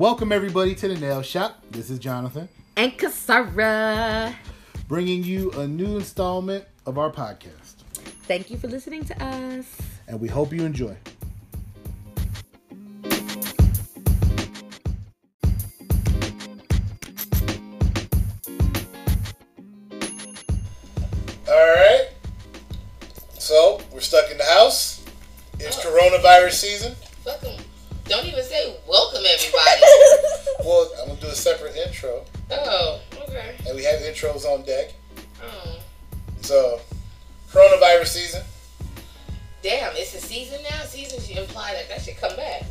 [0.00, 1.62] Welcome everybody to the nail shop.
[1.70, 4.34] This is Jonathan And Casara.
[4.88, 7.82] bringing you a new installment of our podcast,
[8.26, 9.66] Thank you for listening to us.
[10.08, 10.96] and we hope you enjoy.
[21.46, 22.08] All right.
[23.38, 25.04] So we're stuck in the house.
[25.58, 25.90] It's oh.
[25.90, 26.94] coronavirus season.
[31.74, 33.54] Gonna do a separate intro, oh, okay.
[33.66, 34.92] and we have intros on deck.
[35.42, 35.78] Oh,
[36.42, 36.80] So,
[37.50, 38.42] coronavirus season.
[39.62, 39.94] damn!
[39.96, 40.82] It's a season now.
[40.84, 42.62] Season should imply that that should come back.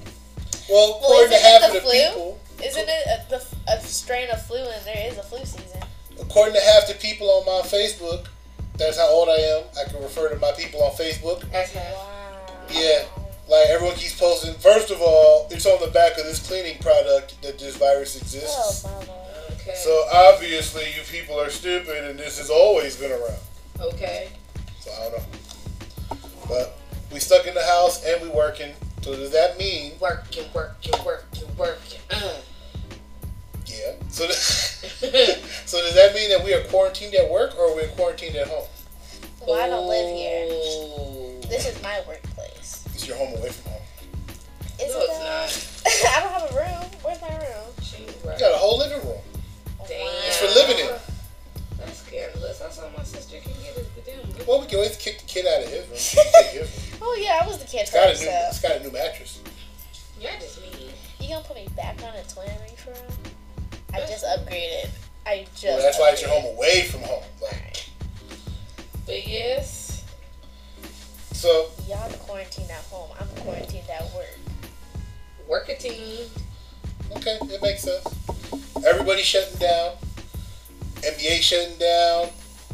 [0.70, 1.91] Well, Well, according to half the of the flu?
[1.91, 5.81] people, Isn't it a, the, a strain of flu and there is a flu season?
[6.21, 8.27] according to half the people on my Facebook,
[8.77, 9.63] that's how old I am.
[9.79, 11.49] I can refer to my people on Facebook.
[11.52, 11.73] That's.
[11.73, 12.05] Wow.
[12.70, 13.04] Yeah,
[13.49, 14.53] like everyone keeps posting.
[14.55, 18.21] First of all, it's on the back of this cleaning product that this virus Oh,
[18.21, 18.84] exists.
[18.84, 19.05] mama.
[19.54, 19.74] Okay.
[19.76, 23.40] So obviously, you people are stupid, and this has always been around.
[23.93, 24.29] okay.
[24.82, 26.18] So I don't know.
[26.48, 26.77] But
[27.12, 28.74] we stuck in the house and we working.
[29.01, 29.93] So does that mean?
[29.99, 31.99] Working, working, working, working.
[32.12, 32.34] Uh.
[33.65, 33.93] Yeah.
[34.09, 38.48] So so does that mean that we are quarantined at work or we're quarantined at
[38.48, 38.68] home?
[39.48, 40.48] Well, I don't live here.
[41.49, 42.29] This is my workplace.
[43.10, 43.82] Is your home away from home?
[44.79, 45.10] Is No, it?
[45.10, 46.13] it's not.
[46.13, 46.91] I don't have a room.
[47.02, 47.65] Where's my room?
[47.82, 49.18] She's You got a whole living room.
[49.88, 50.05] Damn.
[50.29, 50.93] It's for living in.
[51.80, 52.60] That's scandalous.
[52.60, 54.46] That's saw my sister can get it with them.
[54.48, 55.98] Well, we can always kick the kid out of his room.
[55.98, 56.99] We can take his room.
[57.02, 58.15] Oh yeah, I was the kid It's got a new.
[58.18, 59.41] So It's got a new mattress.
[60.21, 60.93] You're just mean.
[61.20, 63.10] you gonna put me back on a twin reach room?
[63.91, 64.88] I just upgraded.
[65.25, 65.63] I just.
[65.66, 67.24] Well, that's why it's your home away from home.
[67.41, 67.90] Like,
[69.07, 69.78] But yes.
[71.40, 73.09] So Y'all quarantined at home.
[73.19, 74.38] I'm quarantined at work.
[75.47, 76.28] Work a team.
[77.16, 78.06] okay, it makes sense.
[78.86, 79.94] Everybody's shutting down.
[80.97, 82.28] NBA shutting down.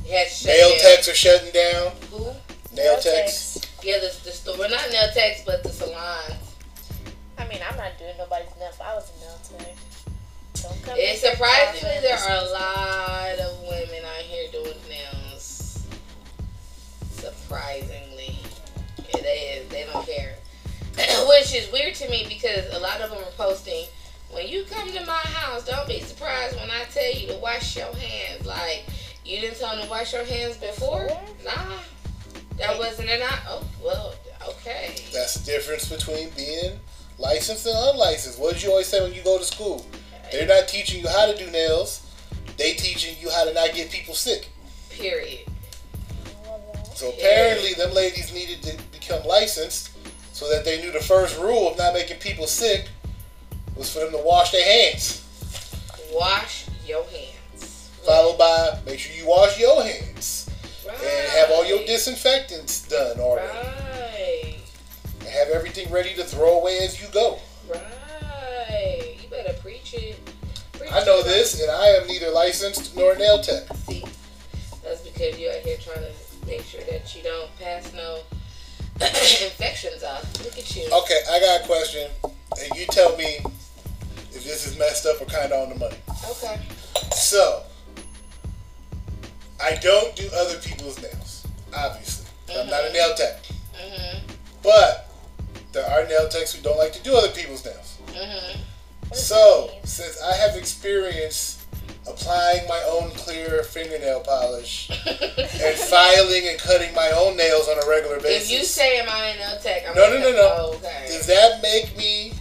[0.03, 0.79] Yes, shut Nail down.
[0.79, 1.91] techs are shutting down.
[2.11, 2.23] Who?
[2.23, 2.35] Nail
[2.73, 3.61] Nail techs.
[3.83, 4.57] Yeah, the, the store.
[4.57, 6.55] Well, not nail techs, but the salons.
[7.37, 8.79] I mean, I'm not doing nobody's nails.
[8.83, 9.75] I was a nail tech.
[10.53, 10.95] Don't come.
[10.97, 15.85] It's in surprisingly there are a lot of women out here doing nails.
[17.11, 18.04] Surprisingly,
[19.19, 19.69] it is.
[19.69, 20.35] They don't care,
[21.27, 23.85] which is weird to me because a lot of them are posting.
[24.31, 27.77] When you come to my house, don't be surprised when I tell you to wash
[27.77, 28.45] your hands.
[28.45, 28.85] Like
[29.23, 31.07] you didn't tell them to wash your hands before.
[31.43, 31.77] Nah,
[32.57, 33.19] that wasn't it.
[33.19, 33.39] Not.
[33.47, 34.15] Oh well.
[34.47, 34.95] Okay.
[35.11, 36.79] That's the difference between being
[37.17, 38.39] licensed and unlicensed.
[38.39, 39.85] What did you always say when you go to school?
[40.31, 42.05] They're not teaching you how to do nails.
[42.57, 44.49] They teaching you how to not get people sick.
[44.89, 45.41] Period.
[46.93, 49.91] So apparently, them ladies needed to become licensed
[50.33, 52.89] so that they knew the first rule of not making people sick
[53.75, 55.21] was for them to wash their hands.
[56.13, 57.89] Wash your hands.
[58.05, 60.49] Followed by make sure you wash your hands
[60.85, 60.95] Right.
[60.97, 63.47] and have all your disinfectants done already.
[63.47, 64.55] Right.
[65.21, 67.39] And have everything ready to throw away as you go.
[67.67, 69.17] Right.
[69.21, 70.19] You better preach it.
[70.73, 71.25] Preach I know it.
[71.25, 73.63] this, and I am neither licensed nor nail tech.
[73.87, 74.03] See,
[74.83, 78.19] that's because you're out here trying to make sure that you don't pass no
[79.01, 80.23] infections off.
[80.43, 80.83] Look at you.
[80.91, 83.39] Okay, I got a question, and you tell me
[84.33, 85.97] if this is messed up or kind of on the money.
[86.29, 86.59] Okay.
[87.15, 87.63] So,
[89.61, 91.45] I don't do other people's nails,
[91.75, 92.27] obviously.
[92.57, 93.43] I'm not a nail tech.
[93.73, 94.21] Mhm.
[94.63, 95.09] But
[95.71, 97.95] there are nail techs who don't like to do other people's nails.
[98.07, 98.57] Mhm.
[99.13, 101.57] So, since I have experience
[102.07, 107.89] applying my own clear fingernail polish and filing and cutting my own nails on a
[107.89, 110.35] regular basis, if you say am I a nail tech, I'm No, gonna no, no,
[110.35, 110.55] no.
[110.57, 111.05] Oh, okay.
[111.07, 112.33] does that make me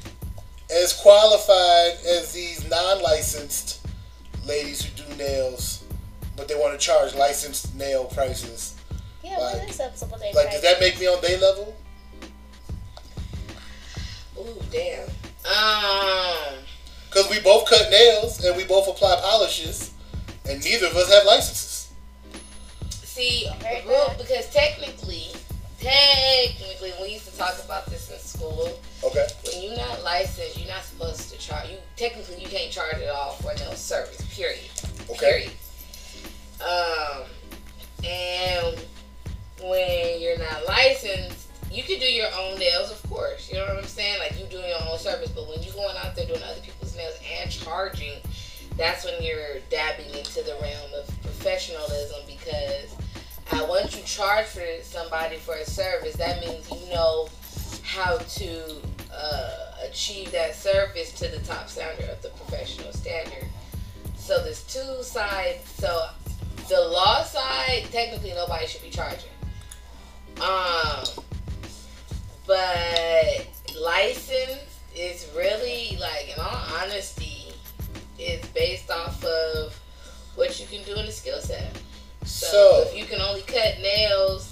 [0.71, 3.87] as qualified as these non-licensed
[4.47, 5.85] ladies who do nails,
[6.37, 8.75] but they want to charge licensed nail prices?
[9.23, 11.75] Yeah, like- what is up with they Like, does that make me on day level?
[14.39, 15.09] Ooh, damn.
[15.47, 16.24] Um.
[17.25, 19.93] Because we both cut nails and we both apply polishes,
[20.47, 21.91] and neither of us have licenses.
[22.91, 23.49] See,
[23.87, 25.29] well, because technically,
[25.79, 28.79] technically, we used to talk about this in school.
[29.03, 29.27] Okay.
[29.47, 31.71] When you're not licensed, you're not supposed to charge.
[31.71, 34.21] You technically you can't charge at all for no service.
[34.35, 34.69] Period.
[35.11, 35.19] Okay.
[35.19, 35.53] Period.
[36.61, 37.23] Um,
[38.05, 38.85] and
[39.63, 43.51] when you're not licensed, you can do your own nails, of course.
[43.51, 44.19] You know what I'm saying?
[44.19, 45.31] Like you doing your own service.
[45.31, 48.15] But when you're going out there doing other people's and charging,
[48.77, 52.95] that's when you're dabbing into the realm of professionalism because
[53.53, 57.29] uh, once you charge for somebody for a service, that means you know
[57.83, 58.77] how to
[59.13, 63.45] uh, achieve that service to the top standard of the professional standard.
[64.17, 65.69] So there's two sides.
[65.69, 66.09] So
[66.69, 69.31] the law side, technically nobody should be charging.
[70.41, 71.05] Um,
[72.47, 73.47] but
[73.79, 77.53] license is really like, in all honesty,
[78.19, 79.79] it's based off of
[80.37, 81.77] what you can do in the skill set.
[82.25, 84.51] So, So- if you can only cut nails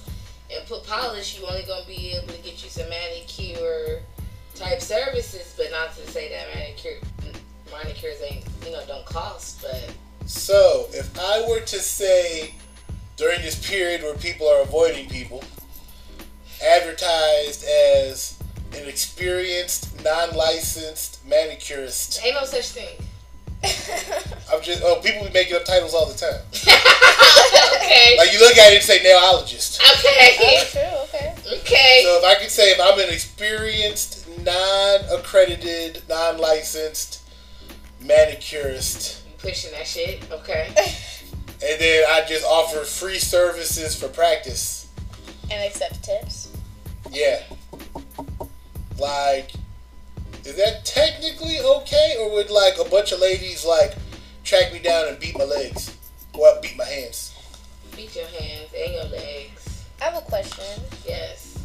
[0.54, 4.02] and put polish, you only gonna be able to get you some manicure
[4.54, 6.98] type services, but not to say that manicure
[7.72, 9.90] manicures ain't you know don't cost, but
[10.26, 12.54] So, if I were to say
[13.16, 15.42] during this period where people are avoiding people,
[16.62, 18.34] advertised as
[18.82, 22.98] an experienced, non licensed manicurist, ain't no such thing.
[24.52, 26.40] I'm just, oh, people be making up titles all the time.
[27.76, 28.16] okay.
[28.18, 29.80] Like, you look at it and say nailologist.
[29.80, 30.36] Okay.
[30.40, 30.80] oh, true.
[31.04, 31.34] Okay.
[31.60, 32.00] Okay.
[32.02, 37.22] So, if I could say if I'm an experienced, non accredited, non licensed
[38.00, 40.28] manicurist, You pushing that shit.
[40.32, 40.74] Okay.
[40.76, 44.88] and then I just offer free services for practice.
[45.50, 46.48] And accept tips.
[47.10, 47.42] Yeah.
[49.02, 49.50] Like,
[50.44, 53.96] is that technically okay, or would like a bunch of ladies like
[54.44, 55.96] track me down and beat my legs,
[56.32, 57.34] or beat my hands?
[57.96, 59.86] Beat your hands and your legs.
[60.00, 60.84] I have a question.
[61.04, 61.58] Yes.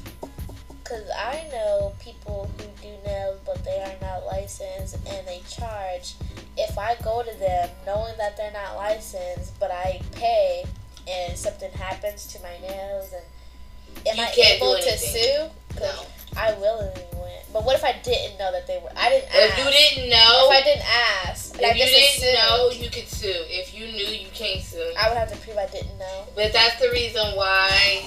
[0.83, 6.15] Because I know people who do nails, but they are not licensed and they charge.
[6.57, 10.65] If I go to them knowing that they're not licensed, but I pay
[11.07, 15.49] and something happens to my nails, and am You I can't do able to sue?
[15.77, 16.05] 'Cause No.
[16.41, 17.51] I willingly went.
[17.53, 18.91] But what if I didn't know that they were?
[18.95, 19.57] I didn't Ask.
[19.57, 20.85] If you didn't know, If I didn't
[21.25, 23.45] ask, and I if you just didn't assumed, know, you could sue.
[23.47, 24.93] If you knew, you can't sue.
[24.99, 26.27] I would have to prove I didn't know.
[26.35, 28.03] But that's the reason why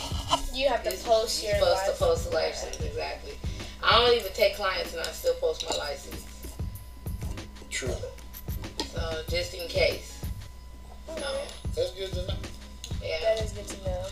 [0.52, 1.99] You have to post you're your supposed license.
[1.99, 2.81] to post a license.
[2.81, 3.38] Exactly.
[3.82, 6.22] I don't even take clients and I still post my license.
[7.70, 7.96] True.
[8.93, 10.19] So just in case.
[11.17, 11.40] No.
[11.75, 12.34] That's good to know.
[13.02, 13.20] Yeah.
[13.22, 14.06] That is good to know.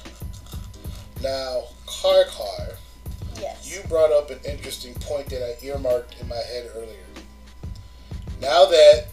[1.21, 2.78] Now, car car, Yes.
[3.71, 7.05] You brought up an interesting point that I earmarked in my head earlier.
[8.41, 9.07] Now that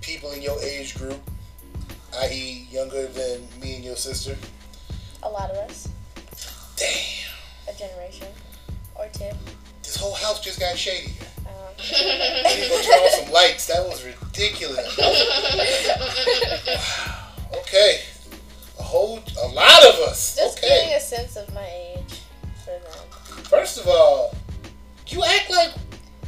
[0.00, 1.18] people in your age group,
[2.20, 4.36] i.e., younger than me and your sister,
[5.22, 5.88] a lot of us,
[6.76, 8.28] damn, a generation
[8.94, 9.30] or two.
[9.82, 11.12] this whole house just got shady.
[11.76, 13.66] I need to go turn on some lights.
[13.66, 14.98] That was ridiculous.
[17.58, 18.00] Okay.
[18.78, 20.36] A whole, a lot of us.
[20.36, 20.68] just okay.
[20.68, 21.83] getting a sense of my age.
[23.54, 24.34] First of all,
[25.06, 25.72] you act like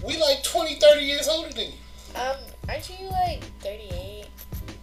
[0.05, 1.73] we like 20, 30 years older than you.
[2.15, 2.37] Um,
[2.69, 4.27] aren't you like 38?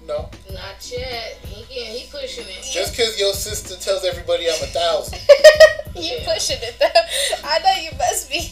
[0.06, 0.30] No.
[0.52, 1.38] Not yet.
[1.46, 2.70] He getting, he pushing it.
[2.72, 5.20] Just because your sister tells everybody I'm a thousand.
[5.96, 6.34] you Yeah.
[6.34, 7.48] pushing it though.
[7.48, 8.52] I know you must be.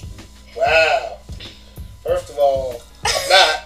[0.56, 1.18] Wow.
[2.06, 3.66] First of all, I'm not.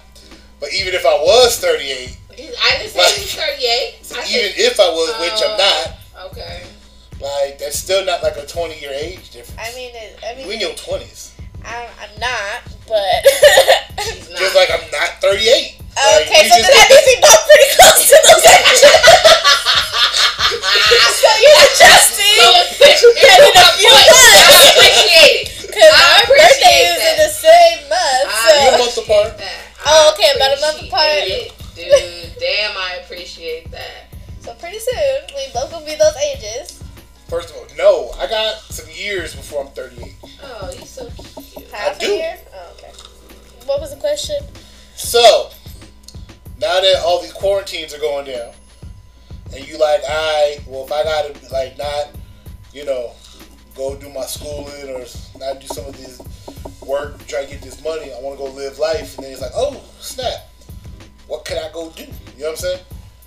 [0.60, 4.00] But even if I was 38, I didn't say he's 38.
[4.01, 5.94] so even said, if I was, which I'm Oh.
[6.18, 6.64] not, okay.
[7.25, 9.57] Like, that's still not like a 20 year age difference.
[9.57, 11.33] I mean, it, I you mean, in your 20s.
[11.66, 13.25] I'm, I'm not, but.
[14.06, 14.38] He's not.
[14.38, 15.81] Just like I'm not 38.
[15.98, 18.86] Like, okay, you so then that means we know pretty close to those ages.
[21.18, 22.45] so you're adjusting.
[23.18, 24.13] Getting a few months.
[24.13, 25.66] I appreciate it.
[25.66, 28.30] Because I our appreciate birthday is in the same month.
[28.30, 28.54] So.
[28.54, 29.33] You a month apart?
[29.42, 29.66] That.
[29.88, 31.26] Oh, okay, about a month apart.
[31.26, 34.14] it, Dude, damn, I appreciate that.
[34.40, 36.84] So pretty soon, we both will be those ages.
[37.27, 38.11] First of all, no.
[38.19, 40.15] I got some years before I'm 38.
[40.44, 41.69] Oh, you so cute.
[41.71, 42.07] Half do.
[42.07, 42.37] year?
[42.53, 42.91] Oh, okay.
[43.65, 44.37] What was the question?
[44.95, 45.49] So,
[46.59, 48.53] now that all these quarantines are going down,
[49.53, 52.09] and you like, I well, if I gotta like not,
[52.73, 53.11] you know,
[53.75, 55.05] go do my schooling or
[55.39, 56.21] not do some of this
[56.85, 59.41] work, try to get this money, I want to go live life, and then it's
[59.41, 60.49] like, oh snap,
[61.27, 62.03] what can I go do?
[62.03, 62.79] You know what I'm saying?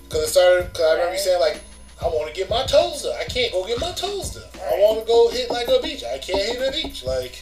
[0.03, 0.65] Because it started.
[0.67, 1.61] Because I remember you saying like,
[2.01, 3.15] I want to get my toes done.
[3.19, 4.43] I can't go get my toes done.
[4.55, 6.03] I want to go hit like a beach.
[6.03, 7.03] I can't hit a beach.
[7.03, 7.39] Like,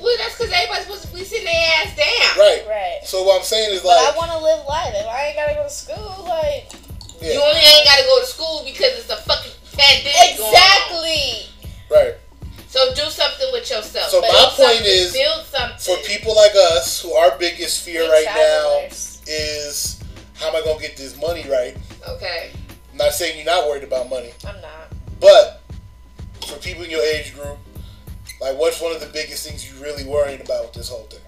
[0.00, 2.38] Well, that's because everybody's supposed to be sitting their ass down.
[2.40, 2.64] right.
[2.68, 3.00] Right.
[3.04, 4.94] So what I'm saying is But like, I want to live life.
[4.96, 6.72] If I ain't gotta go to school, like
[7.20, 10.48] yeah, You only ain't got to go to school because it's a fucking pandemic going
[10.48, 10.54] on.
[10.56, 11.50] exactly.
[11.90, 12.14] right.
[12.68, 14.08] So do something with yourself.
[14.10, 15.78] So Build my point is, build something.
[15.96, 18.86] for people like us who our biggest fear Big right now
[19.26, 20.00] is
[20.34, 21.76] how am I gonna get this money right?
[22.08, 22.52] Okay.
[22.98, 24.90] I'm not saying you're not worried about money, I'm not.
[25.20, 25.62] but
[26.48, 27.56] for people in your age group,
[28.40, 31.20] like what's one of the biggest things you really worried about with this whole thing?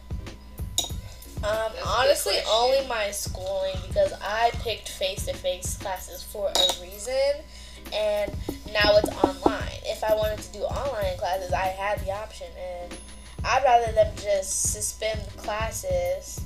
[1.44, 6.24] Um, That's a good honestly, only my schooling because I picked face to face classes
[6.24, 7.14] for a reason,
[7.94, 8.32] and
[8.72, 9.70] now it's online.
[9.84, 12.92] If I wanted to do online classes, I had the option, and
[13.44, 16.40] I'd rather them just suspend the classes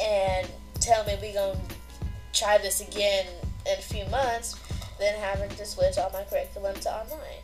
[0.00, 0.48] and
[0.80, 1.60] tell me we're gonna
[2.32, 3.26] try this again
[3.66, 4.56] in a few months
[4.98, 7.42] than having to switch all my curriculum to online.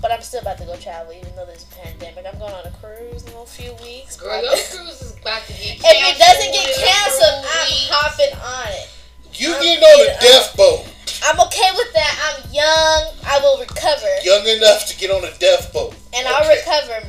[0.00, 2.26] But I'm still about to go travel, even though there's a pandemic.
[2.30, 4.16] I'm going on a cruise in a few weeks.
[4.16, 5.96] Girl, your cruise is about to get canceled.
[5.96, 7.88] if it doesn't get canceled, I'm weeks.
[7.88, 8.88] hopping on it.
[9.32, 10.84] You I'm getting on a getting death boat.
[11.24, 12.12] I'm okay with that.
[12.20, 13.16] I'm young.
[13.24, 14.12] I will recover.
[14.22, 15.94] Young enough to get on a death boat.
[16.14, 17.00] And I'll recover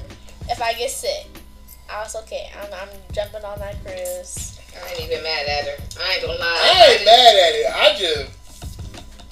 [0.50, 1.28] if I get sick.
[1.92, 2.50] I was okay.
[2.62, 4.55] I'm, I'm jumping on that cruise.
[4.84, 5.84] I ain't even mad at her.
[6.02, 6.60] I ain't gonna lie.
[6.64, 7.68] I ain't mad at it.
[7.74, 8.32] I just.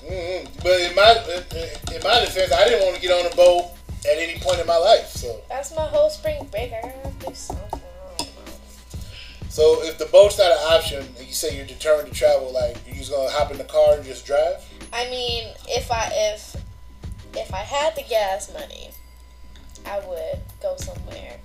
[0.03, 3.35] mm But in my in, in my defense, I didn't want to get on a
[3.35, 3.71] boat
[4.05, 5.07] at any point in my life.
[5.09, 6.71] So That's my whole spring break.
[6.73, 7.67] I gotta do something.
[7.73, 8.49] I don't know.
[9.49, 12.77] so if the boat's not an option, and you say you're determined to travel, like
[12.85, 14.63] you're just gonna hop in the car and just drive.
[14.91, 16.55] I mean, if I if
[17.35, 18.91] if I had the gas money,
[19.85, 21.37] I would go somewhere.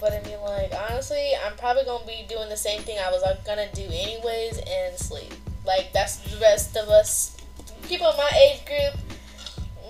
[0.00, 3.22] But I mean, like honestly, I'm probably gonna be doing the same thing I was
[3.22, 5.32] uh, gonna do anyways and sleep.
[5.66, 7.36] Like that's the rest of us,
[7.86, 8.94] people in my age group.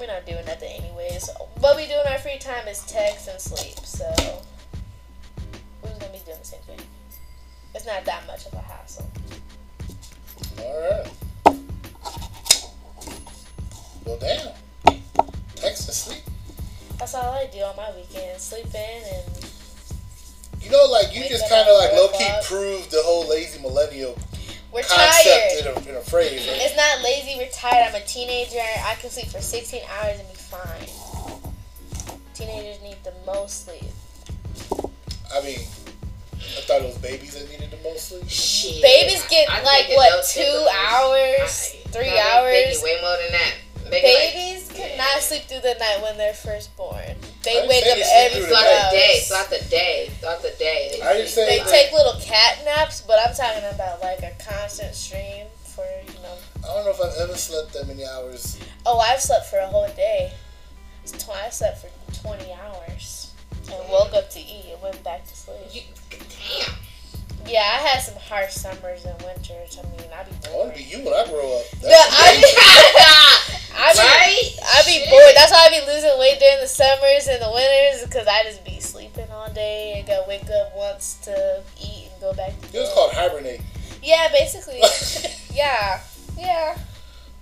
[0.01, 1.31] We're not doing nothing anyways.
[1.61, 3.79] What we do in our free time is text and sleep.
[3.87, 4.13] So
[5.83, 6.81] we're just gonna be doing the same thing.
[7.75, 9.09] It's not that much of a hassle.
[10.59, 11.07] All right.
[14.05, 14.99] Well, damn.
[15.55, 16.23] Text and sleep.
[16.99, 19.50] That's all I do on my weekends: sleep in and
[20.61, 22.45] You know, like you Wake just kind of like four low key o'clock.
[22.45, 24.17] proved the whole lazy millennial
[24.73, 25.25] we're concept
[25.65, 25.77] tired.
[25.77, 26.47] in a, in a phrase.
[26.47, 26.59] Right?
[26.63, 27.89] It's not lazy, we're tired.
[27.89, 28.61] I'm a teenager.
[28.61, 30.87] I can sleep for 16 hours and be fine.
[32.35, 33.83] Teenagers need the most sleep.
[35.35, 35.59] I mean,
[36.39, 38.29] I thought it was babies that needed the most sleep.
[38.29, 38.83] Shit.
[38.83, 42.21] Babies get I like what two hours, I- three no, they- They
[42.71, 42.83] hours.
[42.83, 43.55] way more than that.
[43.91, 44.89] They get like- Babies yeah.
[44.97, 47.17] cannot sleep through the night when they're first born.
[47.41, 49.29] I They didn't wake up they every through Throughout the day, hours.
[49.29, 51.01] throughout the day, throughout the day.
[51.03, 51.71] I didn't say- They sleep.
[51.71, 56.37] take little cat naps, but I'm talking about like a constant stream for you know.
[56.63, 58.59] I don't know if I've ever slept that many hours.
[58.85, 60.33] Oh, I've slept for a whole day.
[61.33, 61.89] I slept for
[62.23, 63.33] 20 hours
[63.73, 65.59] and woke up to eat and went back to sleep.
[65.73, 66.75] You, damn.
[67.51, 69.77] Yeah, I had some harsh summers and winters.
[69.79, 70.47] I mean, I'd be bored.
[70.47, 70.75] I want bored.
[70.75, 71.65] to be you when I grow up.
[71.83, 72.57] That's Yeah, I amazing.
[73.75, 74.51] I be, right?
[74.63, 75.11] I be Shit.
[75.11, 75.33] bored.
[75.35, 78.65] That's why I be losing weight during the summers and the winters because I just
[78.65, 82.61] be sleeping all day and gotta wake up once to eat and go back to
[82.71, 82.75] bed.
[82.75, 83.63] It was called hibernate.
[84.03, 84.81] Yeah, basically.
[85.53, 86.01] yeah,
[86.39, 86.77] yeah.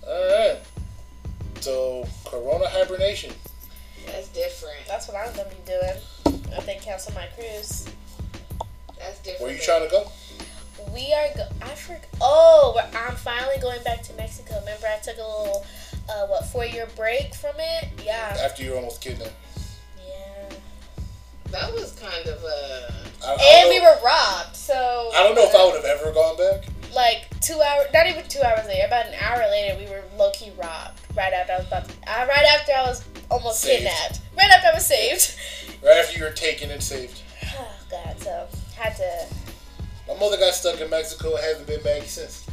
[0.07, 0.57] All right.
[1.61, 3.33] So Corona hibernation.
[4.07, 4.79] That's different.
[4.87, 7.87] That's what I'm gonna be doing if they cancel my cruise.
[8.99, 9.41] That's different.
[9.41, 10.11] Where you trying to go?
[10.93, 11.27] We are.
[11.35, 12.05] Go- I forgot.
[12.21, 14.59] Oh, we're, I'm finally going back to Mexico.
[14.59, 15.65] Remember, I took a little,
[16.09, 17.89] uh, what, four year break from it?
[18.03, 18.37] Yeah.
[18.43, 19.33] After you're almost kidnapped.
[20.05, 20.49] Yeah.
[21.51, 22.93] That was kind of a.
[23.25, 25.11] I, I And we were robbed, so.
[25.15, 26.65] I don't know if I would have ever gone back.
[26.93, 30.31] Like two hours, not even two hours later, about an hour later, we were low
[30.31, 30.99] key robbed.
[31.15, 33.83] Right after I was about, to, uh, right after I was almost Saved.
[33.83, 34.21] kidnapped.
[34.35, 35.35] Right after I was saved.
[35.83, 37.21] Right after you were taken and saved.
[38.79, 39.27] Had to
[40.07, 42.45] My mother got stuck in Mexico and hasn't been back since.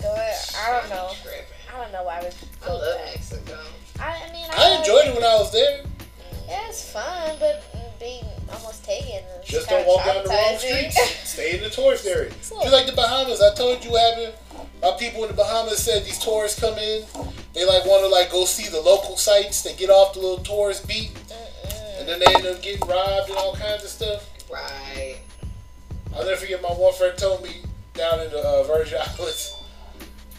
[0.00, 0.08] go.
[0.56, 1.10] I don't know.
[1.22, 1.44] Tripping.
[1.72, 2.26] I don't know why we.
[2.28, 3.14] I go love back.
[3.16, 3.58] Mexico.
[4.00, 5.82] I, I mean, I enjoyed it when I was there.
[6.48, 7.62] Yeah, it's fun, but
[8.00, 10.90] being almost taken is Just kinda don't walk down the wrong traumatizing.
[10.90, 11.28] streets.
[11.28, 12.32] Stay in the tourist area.
[12.48, 12.62] Cool.
[12.62, 13.42] Just like the Bahamas.
[13.42, 14.34] I told you what happened.
[14.82, 17.04] My people in the Bahamas said these tourists come in.
[17.52, 19.62] They like want to like go see the local sites.
[19.62, 22.00] They get off the little tourist beat, Mm-mm.
[22.00, 24.26] and then they end up getting robbed and all kinds of stuff.
[24.52, 25.18] Right.
[26.14, 26.62] I'll never forget.
[26.62, 27.62] My one friend told me
[27.94, 29.56] down in the uh, Virgin Islands,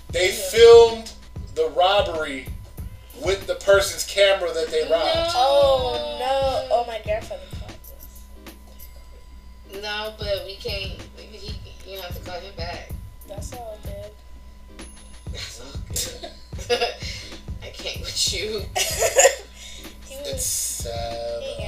[0.10, 1.12] they filmed
[1.56, 2.48] the robbery
[3.24, 5.32] with the person's camera that they robbed.
[5.36, 6.68] Oh no!
[6.76, 8.22] Oh my grandfather caught this.
[9.82, 11.00] No, but we can't.
[11.18, 12.90] He, he, you have to call him back.
[13.28, 14.12] That's all good.
[15.32, 16.32] That's all good.
[17.64, 18.50] I can't with you.
[20.08, 20.28] he was.
[20.28, 21.44] It's sad.
[21.44, 21.64] he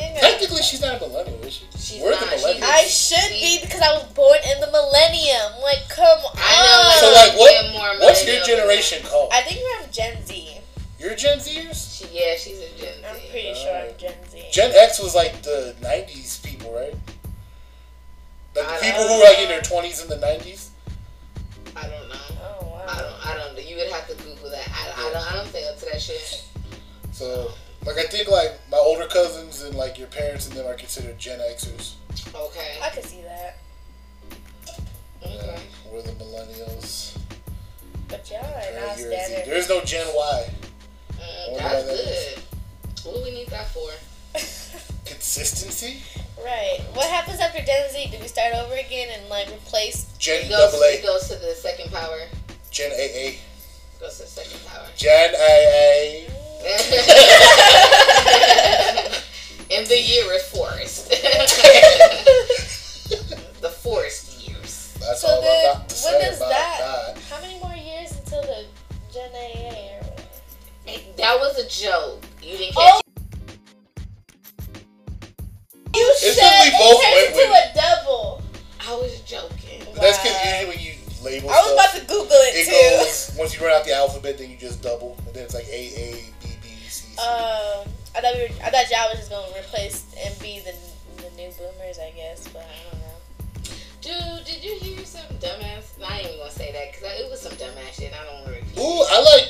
[0.00, 1.64] ain't gonna- he ain't gonna- Technically, she's not a millennial, is she?
[1.78, 2.62] She's We're not, the she's- millennials.
[2.62, 5.60] I should be because I was born in the millennium.
[5.62, 6.32] Like, come on.
[6.36, 7.72] I know, So, Uh, like, what?
[7.72, 9.30] more What's your generation called?
[9.32, 10.56] I think I'm Gen Z.
[10.98, 11.96] You're Gen Zers.
[11.98, 13.04] She, yeah, she's a Gen Z.
[13.08, 14.44] I'm pretty sure I'm Gen Z.
[14.52, 16.94] Gen X was like the '90s people, right?
[18.54, 20.59] Like the people don't who were like in their 20s and the 90s.
[31.20, 31.79] Gen Xers.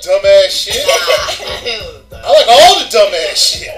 [0.02, 0.74] Dumbass shit.
[0.86, 2.20] Nah, it was dumb.
[2.24, 3.69] I like all the dumbass shit.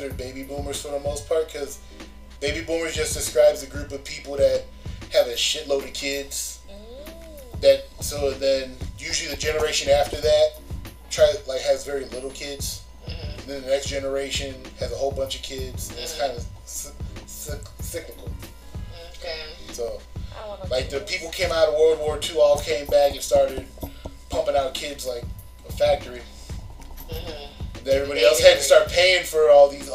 [0.00, 1.78] Considered baby boomers for the most part because
[2.40, 4.64] baby boomers just describes a group of people that
[5.12, 6.60] have a shitload of kids.
[6.70, 7.60] Mm.
[7.60, 10.52] That so then usually the generation after that
[11.10, 12.82] try like has very little kids.
[13.06, 13.38] Mhm.
[13.38, 15.90] And then the next generation has a whole bunch of kids.
[15.90, 16.18] And it's Mhm.
[16.20, 16.90] kind of cy-
[17.82, 18.30] cyclical.
[19.18, 19.40] Okay.
[19.72, 20.00] So
[20.42, 20.68] I want to.
[20.70, 23.66] like the people came out of World War II all came back and started
[24.30, 25.24] pumping out kids like
[25.68, 26.22] a factory.
[27.10, 27.48] Mhm.
[27.76, 29.88] And then everybody else had to start paying for all these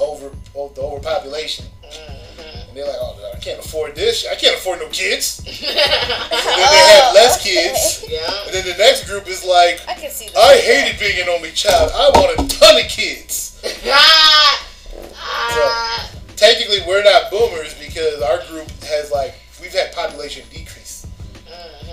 [1.05, 1.65] over oh, the overpopulation.
[1.83, 2.67] Mhm.
[2.67, 4.25] And they're like, oh, I can't afford this.
[4.29, 5.41] I can't afford no kids.
[5.55, 6.69] And yeah.
[6.69, 8.03] then they have less kids.
[8.45, 10.37] And then the next group is like, I can see that.
[10.37, 11.91] I hated being an only child.
[11.93, 13.61] I want a ton of kids.
[13.87, 14.67] ah,
[15.15, 16.11] ah.
[16.35, 20.64] Technically, we're not boomers because our group has like, we've had population decrease.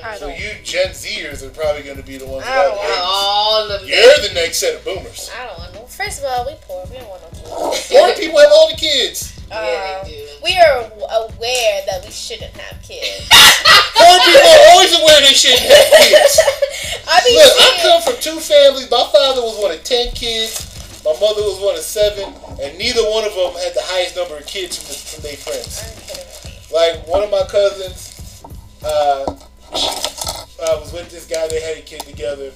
[0.04, 0.38] I So don't.
[0.38, 3.00] you Gen Zers are probably going to be the ones I don't like, want hey,
[3.02, 5.30] All of you're the next set of boomers.
[5.38, 5.80] I don't want no.
[5.86, 6.84] First of all, we poor.
[6.90, 7.28] We don't want no
[7.70, 7.88] kids.
[7.92, 9.38] Poor people have all the kids.
[9.50, 10.28] Yeah, Um, they do.
[10.42, 13.28] we are aware that we shouldn't have kids.
[13.30, 16.34] Poor people are always aware they shouldn't have kids.
[17.08, 18.90] I be Look, I come from two families.
[18.90, 20.70] My father was one of ten kids.
[21.04, 24.38] My mother was one of seven, and neither one of them had the highest number
[24.38, 25.82] of kids from, the, from their friends.
[25.82, 26.72] Are you kidding?
[26.72, 28.42] Like one of my cousins,
[28.84, 29.34] uh,
[29.72, 31.46] uh, was with this guy.
[31.48, 32.52] They had a kid together,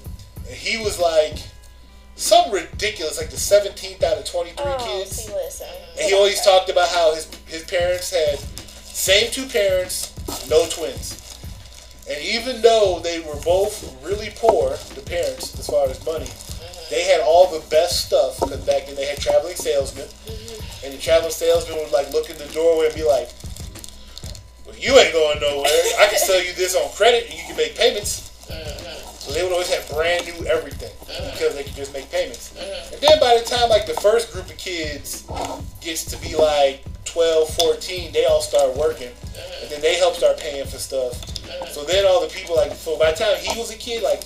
[0.47, 1.39] and he was like
[2.15, 5.25] something ridiculous, like the seventeenth out of twenty-three Oh, kids.
[5.25, 5.67] see, listen.
[5.99, 10.13] And he always talked about how his his parents had same two parents,
[10.49, 11.23] no twins.
[12.09, 16.29] And even though they were both really poor, the parents, as far as money,
[16.89, 20.07] they had all the best stuff because back then they had traveling salesmen.
[20.85, 23.46] And the traveling salesman would like look in the doorway and be like, "Well,
[24.79, 25.71] you ain't going nowhere.
[25.99, 28.31] I can sell you this on credit, and you can make payments."
[29.21, 30.93] So they would always have brand new everything
[31.33, 32.53] because they could just make payments.
[32.93, 35.25] And then by the time like the first group of kids
[35.81, 39.11] gets to be like 12, 14, they all start working.
[39.63, 41.15] And then they help start paying for stuff.
[41.73, 44.23] So then all the people like so by the time he was a kid, like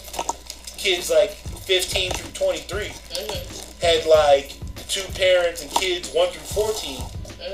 [0.77, 1.31] kids like
[1.65, 3.81] 15 through 23 Mhm.
[3.83, 7.03] had like the two parents and kids 1 through 14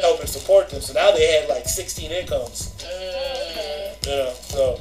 [0.00, 0.80] helping support them.
[0.80, 2.70] So now they had like 16 incomes.
[2.96, 4.78] You know, so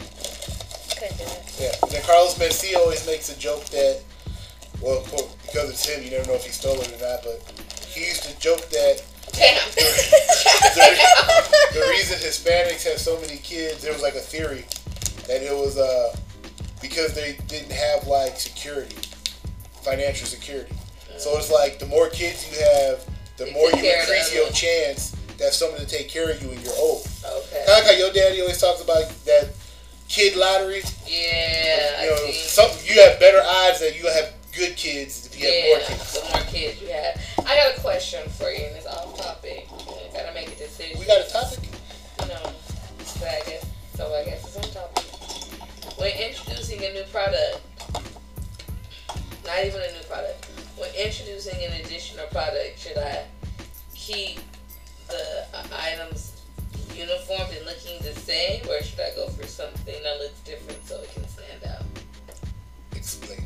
[0.95, 1.55] Couldn't do it.
[1.59, 1.71] Yeah.
[1.83, 4.01] And then Carlos Mencia always makes a joke that,
[4.81, 5.01] well,
[5.45, 7.41] because it's him, you never know if he stole it or not, but
[7.87, 9.57] he used to joke that Damn.
[9.71, 9.81] the,
[11.73, 14.65] the reason Hispanics have so many kids, there was like a theory
[15.27, 16.15] that it was uh,
[16.81, 18.95] because they didn't have like security,
[19.81, 20.75] financial security.
[21.17, 23.03] So it's like the more kids you have,
[23.37, 26.59] the more you increase your chance to have someone to take care of you when
[26.61, 27.07] you're old.
[27.23, 27.63] Okay.
[27.67, 29.49] Kind of like how your daddy always talks about that
[30.07, 30.81] kid lottery.
[31.07, 32.03] Yeah.
[32.03, 35.45] you know, I some you have better odds that you have good kids if you
[35.47, 36.13] have more Yeah, kids.
[36.13, 37.21] the more kids you have.
[37.47, 39.67] I got a question for you, and it's off topic.
[39.71, 40.97] You gotta make a decision.
[40.99, 41.59] We got a topic.
[42.21, 42.51] No,
[43.03, 44.13] so I guess so.
[44.13, 45.03] I guess it's on topic.
[45.99, 47.61] When introducing a new product,
[49.45, 50.45] not even a new product,
[50.77, 53.23] when introducing an additional product, should I
[53.93, 54.39] keep
[55.07, 56.31] the uh, items
[56.93, 61.01] uniform and looking the same, or should I go for something that looks different so
[61.01, 61.83] it can stand out?
[62.95, 63.43] Explain.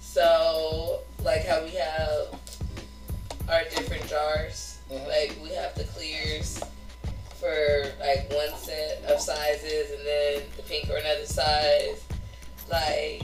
[0.00, 2.28] So, like how we have
[3.48, 5.06] our different jars, Mhm.
[5.08, 6.60] like we have the clears
[7.40, 12.00] for like one set of sizes, and then the pink or another size.
[12.70, 13.22] Like,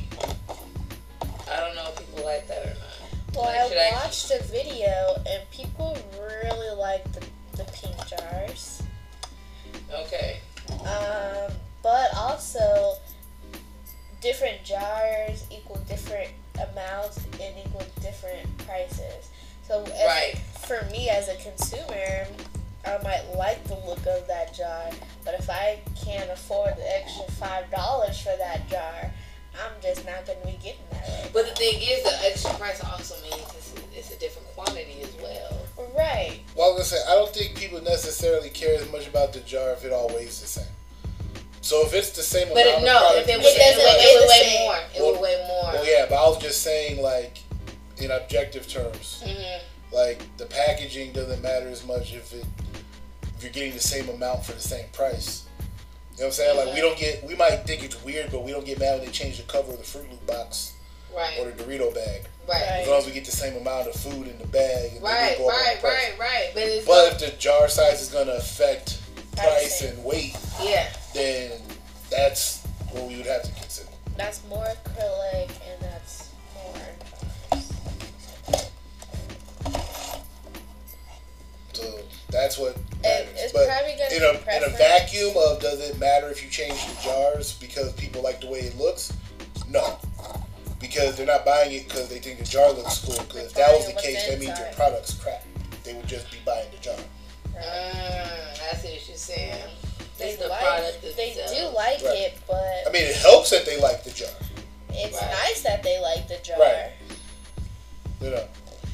[1.51, 3.35] I don't know if people like that or not.
[3.35, 5.97] Well, Like, should I I keep- watched a video and people
[6.43, 7.21] really like the,
[7.57, 8.83] the pink jars.
[9.93, 10.39] Okay.
[10.85, 12.95] Um, but also,
[14.21, 16.31] different jars equal different
[16.73, 19.31] amounts and equal different prices.
[19.67, 20.37] So, Right.
[20.63, 22.27] for me as a consumer,
[22.85, 24.91] I might like the look of that jar,
[25.25, 29.11] but if I can't afford the extra five dollars for that jar,
[29.55, 31.31] I'm just not going to be getting that right.
[31.33, 35.03] But the thing is, the extra price also means it's a, it's a different quantity
[35.03, 35.60] as well.
[35.97, 36.41] Right.
[36.55, 39.41] Well, I was gonna say I don't think people necessarily care as much about the
[39.41, 40.65] jar if it all weighs the same.
[41.63, 44.29] So if it's the same But amount it, no, if it It doesn't it would
[44.29, 44.77] weigh more.
[44.77, 45.73] It Well- would weigh more.
[45.75, 47.39] Well, yeah, but I was just saying like
[47.99, 49.59] in objective terms, hmm
[49.93, 52.45] like the packaging doesn't matter as much if it
[53.37, 55.45] if you're getting the same amount for the same price.
[56.13, 56.57] You know what I'm saying?
[56.57, 59.07] Like we don't get we might think it's weird, but we don't get mad when
[59.07, 60.73] they change the cover of the Fruit Loop box
[61.17, 61.39] Right.
[61.39, 62.23] or the Dorito bag.
[62.49, 62.63] Right.
[62.63, 64.93] As long as we get the same amount of food in the bag.
[64.95, 65.37] and Right.
[65.39, 65.81] go Right.
[65.81, 66.19] price.
[66.19, 66.19] Right.
[66.19, 66.51] Right.
[66.55, 68.99] But it's But if the jar size is gonna affect
[69.37, 70.89] price and weight, yeah.
[71.15, 71.53] then
[72.11, 73.89] that's what we would have to consider.
[74.17, 76.75] That's more acrylic and that's more.
[81.73, 83.29] So that's what matters.
[83.37, 86.51] it's but probably gonna in a in a vacuum of does it matter if you
[86.51, 89.13] change the jars because people like the way it looks?
[90.91, 93.17] No, because they're not buying it because they think the jar looks cool.
[93.25, 95.45] Because if that was the case, that means your product's crap.
[95.85, 96.97] They would just be buying the jar.
[97.55, 97.65] Right.
[97.65, 99.63] Mm, I see what you're saying.
[100.19, 102.19] They the like, they do like Right.
[102.19, 104.29] it, but I mean, it helps that they like the jar,
[104.91, 105.31] it's Right.
[105.31, 106.59] nice that they like the jar.
[106.61, 106.93] Right.
[108.21, 108.47] you know.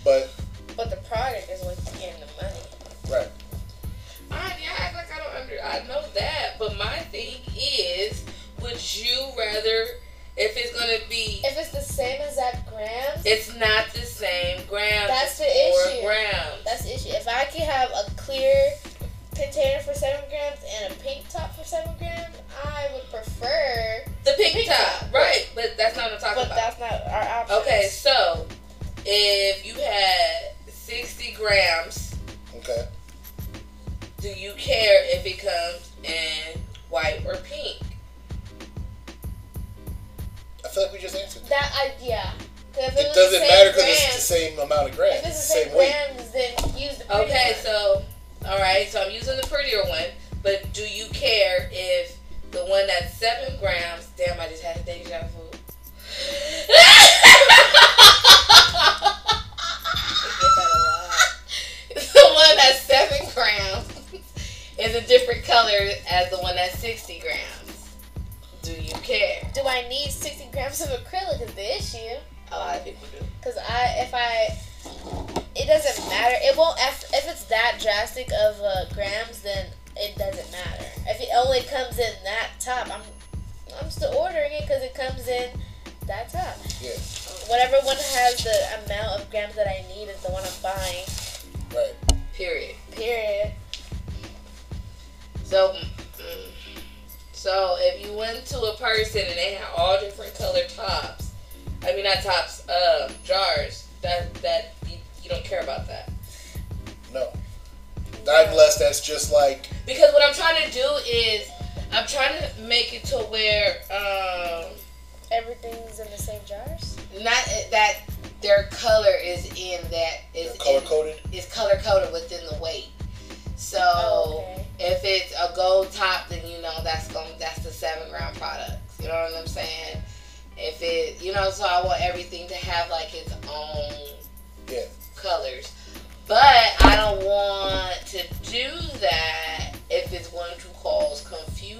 [0.04, 0.30] But
[0.76, 2.60] But the product is what's getting the money.
[3.10, 3.28] right,
[4.30, 5.58] I, yeah, I act like I don't under.
[5.64, 8.22] I know that, but my thing is,
[8.60, 9.86] would you rather
[10.36, 11.40] if it's gonna be?
[11.44, 15.08] If it's the same exact grams, It's not the same grams.
[15.08, 16.06] That's it's the four issue.
[16.06, 16.64] grams.
[16.64, 17.08] that's the issue.
[17.10, 18.72] If I can have a clear
[19.34, 24.04] container for seven grams and a pink top for seven grams, I would prefer.
[24.24, 25.12] the pink, pink top, top.
[25.14, 25.48] right?
[25.54, 26.56] But that's not what I'm talking But about.
[26.56, 27.56] that's not our option.
[27.58, 28.46] Okay, so
[29.04, 32.14] if you had 60 grams,
[32.56, 32.88] okay.
[34.20, 37.78] do you care if it comes in white or pink?
[40.76, 41.42] I feel like we just answered.
[41.44, 41.48] That.
[41.48, 42.32] That I yeah.
[42.74, 45.48] 'Cause if It doesn't matter because it's the same amount of grams, If it's it's
[45.48, 45.92] the the same, same weight.
[46.16, 47.62] grams, then use the pretty Okay, one.
[47.64, 48.02] so
[48.46, 50.04] all right, so I'm using the prettier one,
[50.42, 52.18] but do you care if
[52.50, 54.08] the one that's seven grams?
[54.18, 55.45] Damn, I just had to take a deja vu.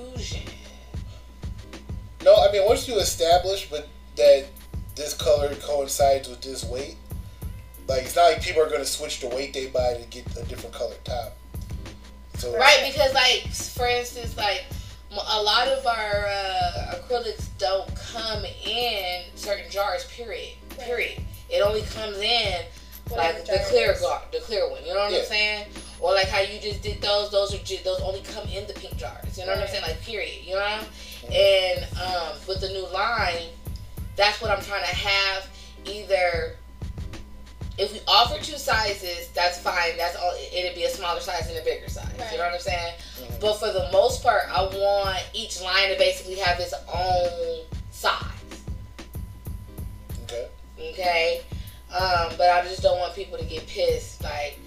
[0.04, 0.42] Confusion.
[2.24, 4.46] No, I mean once you establish, but that
[4.94, 6.96] this color coincides with this weight,
[7.88, 10.44] like it's not like people are gonna switch the weight they buy to get a
[10.44, 11.36] different color top.
[12.34, 14.64] So Right, because like for instance, like
[15.12, 20.04] a lot of our uh, acrylics don't come in certain jars.
[20.06, 20.54] Period.
[20.78, 21.22] Period.
[21.48, 22.64] It only comes in
[23.14, 24.00] like the clear is.
[24.00, 24.84] gar- the clear one.
[24.84, 25.18] You know what Yeah.
[25.20, 25.66] I'm saying?
[26.00, 27.30] Or like how you just did those.
[27.30, 29.38] Those are ju- those only come in the pink jars.
[29.38, 29.82] You know what I'm saying?
[29.82, 30.44] Like period.
[30.44, 30.80] You know.
[31.32, 33.48] And um, with the new line,
[34.16, 35.48] that's what I'm trying to have.
[35.86, 36.56] Either
[37.78, 39.96] if we offer two sizes, that's fine.
[39.96, 40.32] That's all.
[40.52, 42.06] It'd be a smaller size and a bigger size.
[42.18, 42.32] Right.
[42.32, 42.94] You know what I'm saying?
[43.20, 43.40] Mhm.
[43.40, 48.22] But for the most part, I want each line to basically have its own size.
[50.24, 50.48] Okay.
[50.78, 51.42] Okay.
[51.92, 54.22] Um, but I just don't want people to get pissed.
[54.22, 54.58] Like,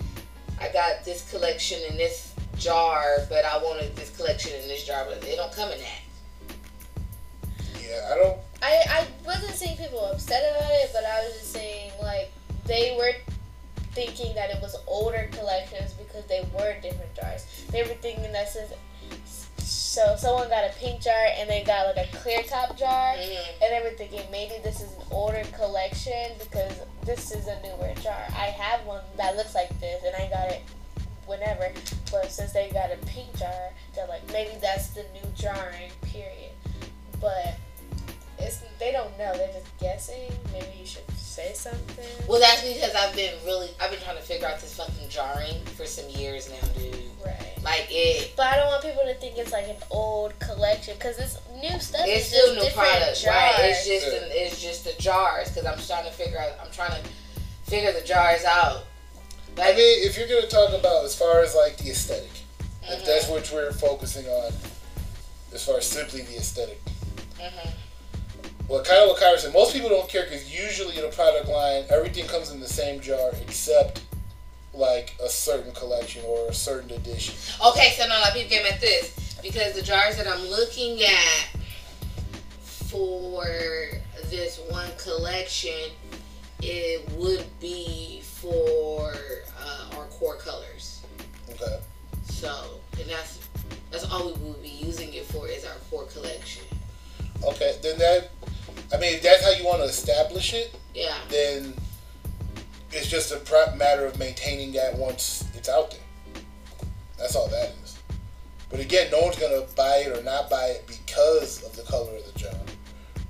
[0.59, 5.05] I got this collection in this jar, but I wanted this collection in this jar,
[5.07, 6.55] but they don't come in that.
[7.81, 8.37] Yeah, I don't.
[8.61, 12.29] I, I wasn't seeing people upset about it, but I was just saying like
[12.65, 13.13] they were
[13.93, 17.45] thinking that it was older collections because they were different jars.
[17.71, 18.71] They were thinking that since
[19.57, 23.37] so someone got a pink jar and they got like a clear top jar, Mhm.
[23.61, 26.73] and they were thinking maybe this is an older collection because
[27.05, 28.25] this is a newer jar.
[28.31, 29.68] I have one that looks like
[31.59, 31.79] whenever.
[32.11, 36.51] But since they got a pink jar, they're like maybe that's the new jarring period.
[37.21, 37.57] But
[38.39, 39.33] it's they don't know.
[39.35, 40.31] They're just guessing.
[40.53, 42.05] Maybe you should say something.
[42.27, 45.63] Well, that's because I've been really, I've been trying to figure out this fucking jarring
[45.77, 46.95] for some years now, dude.
[47.25, 47.57] right.
[47.63, 51.17] Like it, But I don't want people to think it's like an old collection because
[51.19, 52.01] it's new stuff.
[52.05, 53.53] it's still just new products, right?
[53.59, 54.19] It's just, Yeah.
[54.19, 57.09] the, it's just the jars because I'm trying to figure out, I'm trying to
[57.69, 58.83] figure the jars out.
[59.57, 62.29] I mean, if you're gonna talk about as far as like the aesthetic,
[62.83, 62.99] Mhm.
[62.99, 64.53] if that's what we're focusing on,
[65.53, 66.79] as far as simply the aesthetic.
[67.37, 67.71] mhm.
[68.67, 69.53] Well, kind of what Kyra said.
[69.53, 72.99] Most people don't care because usually in a product line, everything comes in the same
[73.01, 74.01] jar except
[74.73, 77.33] like a certain collection or a certain edition.
[77.65, 81.47] Okay, so now like people get at this because the jars that I'm looking at
[82.63, 83.45] for
[84.29, 85.91] this one collection,
[86.61, 89.13] it would be for
[89.61, 91.01] uh, our core colors.
[91.49, 91.79] Okay.
[92.25, 93.39] So, and that's
[93.91, 96.63] that's all we will be using it for is our core collection.
[97.43, 97.77] Okay.
[97.81, 98.29] Then that.
[98.93, 101.15] I mean, if that's how you want to establish it, Yeah.
[101.29, 101.73] then
[102.91, 106.43] it's just a matter of maintaining that once it's out there.
[107.17, 107.99] That's all that is.
[108.71, 112.15] But again, no one's gonna buy it or not buy it because of the color
[112.15, 112.53] of the jar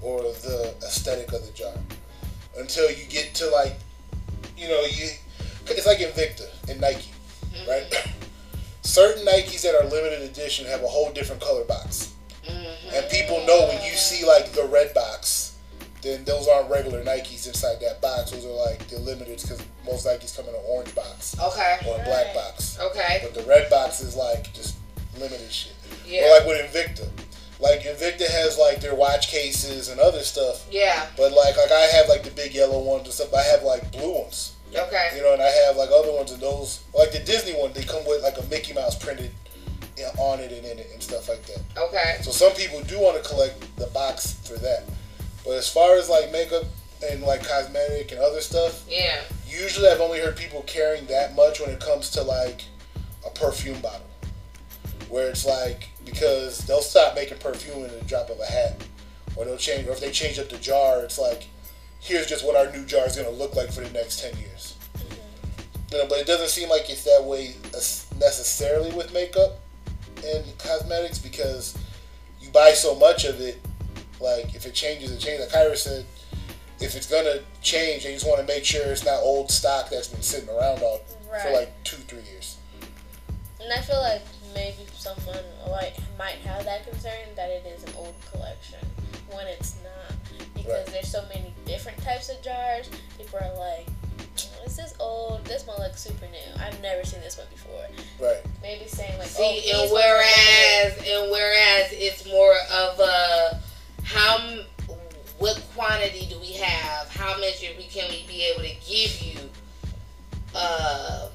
[0.01, 1.73] or the aesthetic of the jar
[2.57, 3.75] until you get to like,
[4.59, 5.09] you know, you.
[5.67, 7.11] It's like Invicta and Nike,
[7.67, 7.85] right?
[8.81, 12.09] Certain Nikes that are limited edition have a whole different color box,
[12.47, 12.93] Mhm.
[12.95, 15.51] and people know when you see like the red box,
[16.01, 18.31] then those aren't regular Nikes inside that box.
[18.31, 21.77] Those are like the limiteds because most Nikes come in an orange box Okay.
[21.87, 22.77] or a black box.
[22.79, 23.19] Okay.
[23.21, 24.75] But the red box is like just
[25.19, 25.73] limited shit.
[26.07, 26.23] Yeah.
[26.25, 27.07] Or like with Invicta.
[27.59, 30.65] Like Invicta has like their watch cases and other stuff.
[30.71, 31.05] Yeah.
[31.17, 33.33] But like like I have like the big yellow ones and stuff.
[33.33, 34.55] I have like blue ones.
[34.73, 35.11] Okay.
[35.15, 37.83] You know, and I have like other ones and those like the Disney one, they
[37.83, 39.31] come with like a Mickey Mouse printed
[39.97, 41.59] you know, on it and in it and stuff like that.
[41.77, 42.17] Okay.
[42.21, 44.83] So some people do want to collect the box for that.
[45.43, 46.63] But as far as like makeup
[47.11, 49.19] and like cosmetic and other stuff, Yeah.
[49.47, 52.61] usually I've only heard people caring that much when it comes to like
[53.25, 54.05] a perfume bottle.
[55.09, 58.83] Where it's like because they'll stop making perfume in the drop of a hat.
[59.35, 61.47] Or they'll change or if they change up the jar, it's like
[61.99, 64.75] here's just what our new jar is gonna look like for the next ten years.
[64.95, 65.95] Mm-hmm.
[65.95, 67.55] You know, but it doesn't seem like it's that way
[68.19, 69.59] necessarily with makeup
[70.25, 71.77] and cosmetics because
[72.41, 73.61] you buy so much of it.
[74.19, 75.53] Like if it changes, it changes.
[75.53, 76.05] Like Kyra said,
[76.81, 80.07] if it's gonna change, they just want to make sure it's not old stock that's
[80.07, 81.01] been sitting around all
[81.43, 82.57] for like two, three years.
[83.61, 84.21] And I feel like
[84.53, 88.79] maybe someone like might have that concern that it is an old collection
[89.31, 90.15] when it's not
[90.53, 90.85] because Right.
[90.87, 92.89] there's so many different types of jars.
[93.17, 93.87] People are like,
[94.63, 95.43] this "Is old?
[95.45, 96.61] This one looks super new.
[96.63, 97.87] I've never seen this one before."
[98.19, 98.41] Right.
[98.61, 103.61] Maybe saying like, See, "Oh, and whereas and whereas it's more of a
[104.03, 104.37] how
[105.37, 107.07] what quantity do we have?
[107.09, 109.49] How much we can we be able to give you
[110.55, 111.29] uh,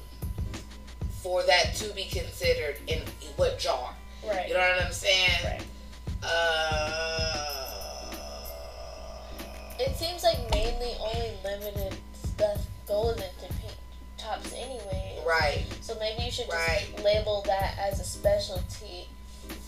[1.25, 3.01] for that to be considered in
[3.35, 3.95] what jar?
[4.23, 5.31] right." You know what I'm saying?
[5.43, 5.61] Right.
[6.21, 8.15] Uh,
[9.79, 13.73] It seems like mainly only limited stuff goes into pink
[14.17, 15.19] tops anyway.
[15.25, 15.65] right.
[15.81, 17.03] So maybe you should just Right.
[17.03, 19.09] label that as a specialty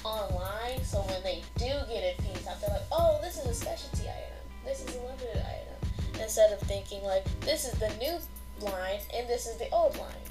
[0.04, 0.86] online.
[0.86, 4.04] So when they do get a pink top, they're like, "Oh, this is a specialty
[4.08, 4.44] item.
[4.64, 8.20] This is a limited item." Instead of thinking like, "This is the new
[8.62, 10.27] line and this is the old line."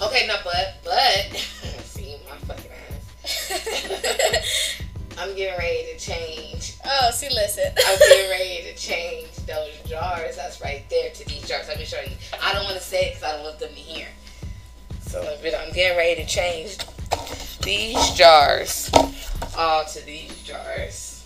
[0.00, 1.36] Okay, no, but but
[1.84, 4.82] see my fucking ass.
[5.18, 6.76] I'm getting ready to change.
[6.84, 7.64] Oh, see, listen.
[7.86, 10.36] I'm getting ready to change those jars.
[10.36, 11.68] That's right there to these jars.
[11.68, 12.12] Let me show you.
[12.42, 14.06] I don't want to say it because I don't want them to hear.
[15.02, 16.78] So I'm getting ready to change
[17.60, 18.90] these jars
[19.56, 21.22] all to these jars.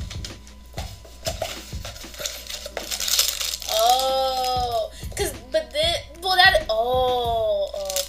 [3.71, 8.06] Oh, cause but then well that oh okay.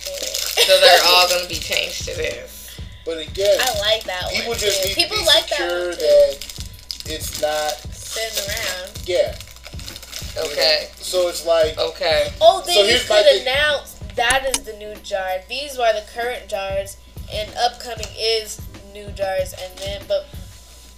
[0.67, 2.79] So they're all going to be changed to this.
[3.05, 4.57] But again, I like that people one.
[4.59, 4.89] just too.
[4.89, 6.63] need People to be like that secure one that
[7.05, 7.71] it's not.
[7.93, 9.01] Sitting around.
[9.05, 9.35] Yeah.
[10.37, 10.89] Okay.
[10.97, 12.29] So it's like Okay.
[12.41, 13.41] Oh, they So you here's could thing.
[13.43, 15.37] announce that is the new jar.
[15.47, 16.97] These are the current jars,
[17.31, 18.59] and upcoming is
[18.93, 20.25] new jars, and then but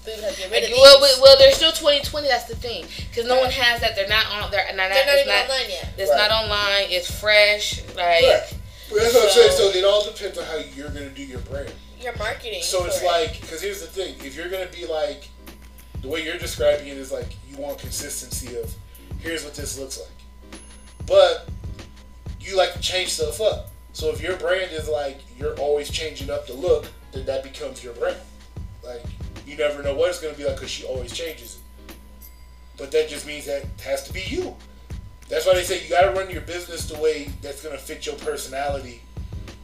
[0.05, 0.79] we would have to get rid of these.
[0.79, 2.27] Well, well, well, they're still 2020.
[2.27, 3.95] That's the thing, because no one has that.
[3.95, 4.49] They're not on.
[4.51, 4.89] They're not.
[4.89, 5.89] They're not it's even not, online yet.
[5.97, 6.17] It's Right.
[6.17, 6.87] not online.
[6.89, 7.81] It's fresh.
[7.95, 8.53] Like Right.
[8.91, 9.51] Well, that's what I'm saying.
[9.51, 11.71] So- So it all depends on how you're gonna do your brand.
[12.01, 12.61] Your marketing.
[12.63, 13.05] So it's it.
[13.05, 15.27] like, because here's the thing: if you're gonna be like,
[16.01, 18.73] the way you're describing it is like you want consistency of,
[19.19, 20.61] here's what this looks like,
[21.05, 21.49] but
[22.39, 23.69] you like to change stuff up.
[23.91, 27.83] So if your brand is like you're always changing up the look, then that becomes
[27.83, 28.17] your brand.
[28.81, 29.03] Like
[29.45, 31.95] you never know what it's gonna be like because she always changes it.
[32.77, 34.55] But that just means that it has to be you.
[35.29, 38.15] That's why they say you gotta run your business the way that's gonna fit your
[38.15, 39.01] personality,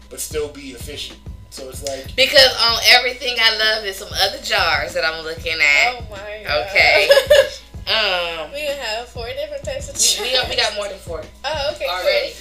[0.10, 1.20] but still be efficient.
[1.50, 5.54] So it's like because on everything I love is some other jars that I'm looking
[5.60, 5.96] at.
[5.96, 6.68] Oh my god.
[6.70, 7.10] Okay.
[7.88, 10.18] Um, we gonna have four different types of jars.
[10.20, 11.86] we, we got we got more than four Oh, okay.
[11.86, 11.94] cool.
[11.94, 12.34] already.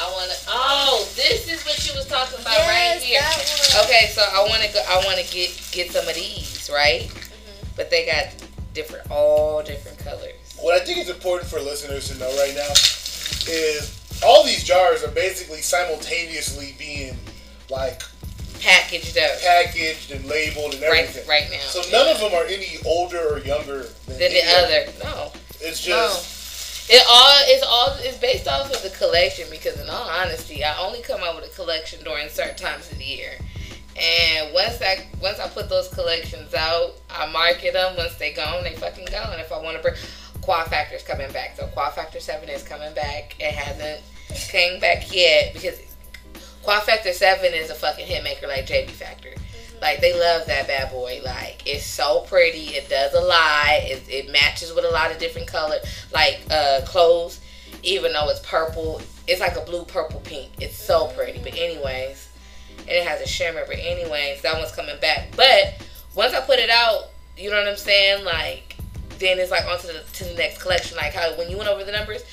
[0.00, 0.32] I wanna.
[0.46, 3.18] Oh, this is what you was talking about Yes, right here.
[3.20, 3.84] that one.
[3.86, 4.80] Okay, so I wanna go.
[4.88, 7.08] I wanna get get some of these, right?
[7.10, 7.66] Mm-hmm.
[7.74, 8.28] But they got
[8.72, 10.33] different, all different colors.
[10.64, 12.72] What I think is important for listeners to know right now
[13.52, 17.18] is all these jars are basically simultaneously being
[17.68, 18.00] like
[18.62, 21.28] Packaged up packaged and labeled and everything.
[21.28, 21.58] right right now.
[21.66, 24.92] So none of them are any older or younger than, than the other.
[25.04, 25.32] No.
[25.60, 25.96] It's No.
[26.08, 30.64] just It all it's all it's based off of the collection because in all honesty,
[30.64, 33.32] I only come out with a collection during certain times of the year.
[34.00, 37.96] And once I once I put those collections out, I market them.
[37.98, 39.38] Once they gone, they fucking gone.
[39.38, 39.94] If I want to bring
[40.44, 43.34] Quad Factor's coming back, so Quad Factor Seven is coming back.
[43.40, 44.02] It hasn't
[44.50, 45.80] came back yet because
[46.62, 49.30] Quad Factor Seven is a fucking hit maker like JV Factor.
[49.80, 51.22] Like they love that bad boy.
[51.24, 52.74] Like it's so pretty.
[52.74, 53.68] It does a lot.
[53.70, 55.76] It, it matches with a lot of different color
[56.12, 57.40] like uh clothes.
[57.82, 60.50] Even though it's purple, it's like a blue purple pink.
[60.60, 61.38] It's so pretty.
[61.38, 62.28] But anyways,
[62.80, 63.64] and it has a shimmer.
[63.66, 65.28] But anyways, that one's coming back.
[65.36, 67.04] But once I put it out,
[67.38, 68.26] you know what I'm saying?
[68.26, 68.73] Like
[69.18, 70.96] then it's like onto the to the next collection.
[70.96, 72.24] Like how when you went over the numbers,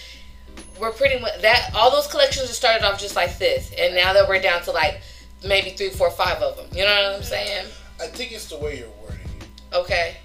[0.80, 4.14] we're pretty much that all those collections just started off just like this, and now
[4.14, 5.02] that we're down to like
[5.46, 6.68] maybe three, four, five of them.
[6.72, 7.68] You know what I'm saying?
[8.02, 9.76] I think it's the way you're wording it.
[9.76, 10.18] Okay.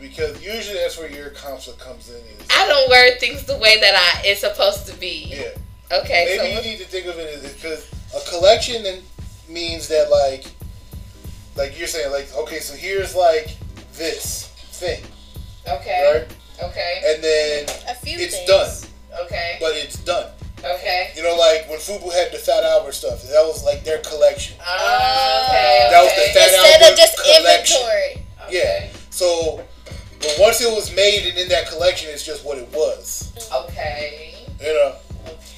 [0.00, 3.78] Because usually that's where your conflict comes in is I don't word things the way
[3.80, 5.26] that I it's supposed to be.
[5.28, 5.98] yeah.
[5.98, 6.38] Okay.
[6.38, 9.02] Maybe so you need to think of it as because a collection then
[9.48, 10.46] means that like
[11.56, 13.56] like you're saying like okay so here's like
[13.94, 15.02] this thing
[15.68, 16.12] okay.
[16.26, 17.02] right Okay.
[17.06, 18.46] and then A few it's things.
[18.48, 18.70] done
[19.24, 19.56] Okay.
[19.60, 20.30] but it's done
[20.62, 21.10] Okay.
[21.16, 24.56] you know like when Fubu had the Fat Albert stuff that was like their collection
[24.60, 25.88] ah, Oh, okay.
[25.90, 26.32] That was the okay.
[26.34, 27.76] Fat Instead Albert of just collection.
[27.80, 28.26] inventory.
[28.50, 29.64] yeah so
[30.20, 34.34] but once it was made and in that collection it's just what it was Okay.
[34.60, 34.94] you know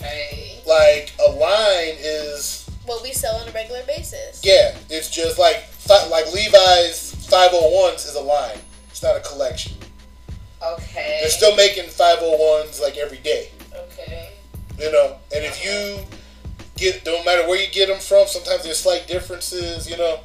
[0.01, 0.61] Okay.
[0.67, 4.41] like a line is What we sell on a regular basis.
[4.45, 5.65] Yeah, it's just like
[6.11, 8.59] like Levi's 501s is a line.
[8.91, 9.73] It's not a collection.
[10.65, 11.19] Okay.
[11.21, 14.31] They're still making 501s like every day, Okay.
[14.79, 15.17] you know.
[15.35, 16.05] And if you
[16.77, 20.21] get, don't matter where you get them from, sometimes there's slight differences, you know.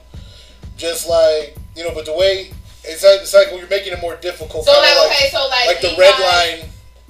[0.78, 2.52] Just like you know, but the way
[2.84, 4.65] it's like, it's like when you're making it more difficult.
[4.65, 6.19] So like, like, okay, so like like the Levi's- red
[6.60, 6.69] line.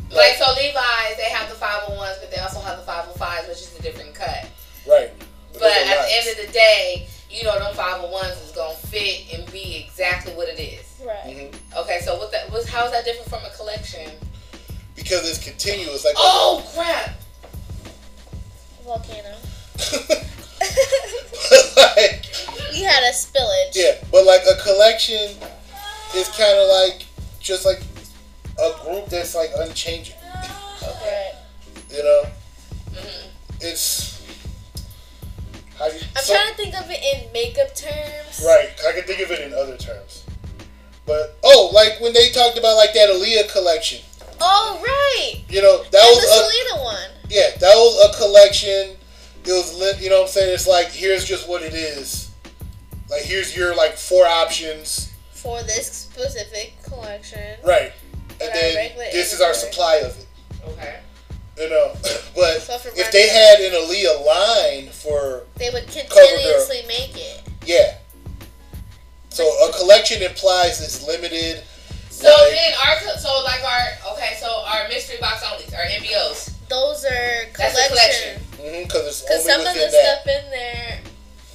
[0.10, 3.76] Like so, Levi's they have the 501s, but they also have the 505s, which is
[3.78, 4.48] a different cut.
[4.88, 5.12] Right.
[5.52, 9.34] But are at the end of the day, you know, them 501s is gonna fit
[9.34, 10.86] and be exactly what it is.
[11.06, 11.52] Right.
[11.52, 11.56] Mhm.
[11.84, 12.67] Okay, so what that was?
[12.67, 14.12] How is that different from a collection?
[14.96, 16.04] because it's continuous.
[16.04, 17.12] Like Oh crap!
[18.84, 19.36] Volcano.
[21.78, 22.25] like,
[22.71, 23.75] We had a spillage.
[23.75, 25.36] Yeah, but like a collection
[26.15, 27.06] is kind of like
[27.40, 27.82] just like
[28.60, 30.15] a group that's like unchanging.
[30.84, 31.32] Okay.
[31.90, 32.23] You know,
[32.92, 33.28] Mhm.
[33.62, 34.17] it's
[35.78, 38.44] how you, I'm so- trying to think of it in makeup terms.
[38.46, 38.69] right.
[38.88, 40.25] I can think of it in other terms,
[41.06, 44.02] but oh, like when they talked about like that Aaliyah collection.
[44.40, 45.44] Oh, right.
[45.50, 47.10] You know, that and was the a, one.
[47.30, 48.96] yeah, that was a collection.
[49.46, 50.00] It was lit.
[50.02, 50.54] You know what I'm saying?
[50.54, 52.30] It's like here's just what it is.
[53.10, 55.13] Like here's your like four options.
[55.32, 57.58] for this specific collection.
[57.65, 57.94] Right.
[58.42, 60.28] And then this is our supply of it.
[60.67, 61.00] Okay.
[61.60, 61.93] You know,
[62.35, 67.41] but So if they had an Aaliyah line for They would continuously make it.
[67.65, 67.95] yeah,
[69.29, 71.63] so a collection implies it's limited.
[72.12, 75.83] So like, then our co- so like our okay so our mystery box only our
[75.85, 76.53] MBOs.
[76.69, 78.41] Those are That's a collection.
[78.41, 78.83] Mm-hmm, collection.
[78.87, 80.23] because it's Because some of the that.
[80.23, 80.99] stuff in there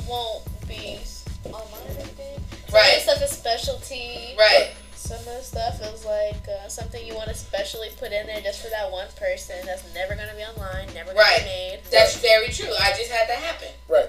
[0.09, 0.99] won't be
[1.47, 2.41] online or anything.
[2.67, 2.97] Some Right.
[2.99, 4.35] of the stuff is specialty.
[4.39, 4.71] Right.
[5.13, 8.41] Some of the stuff is like uh, something you want to specially put in there
[8.41, 11.37] just for that one person that's never going to be online, never going Right.
[11.41, 11.81] to be made.
[11.91, 12.73] That's very true.
[12.81, 13.69] I just had that happen.
[13.91, 14.09] Right.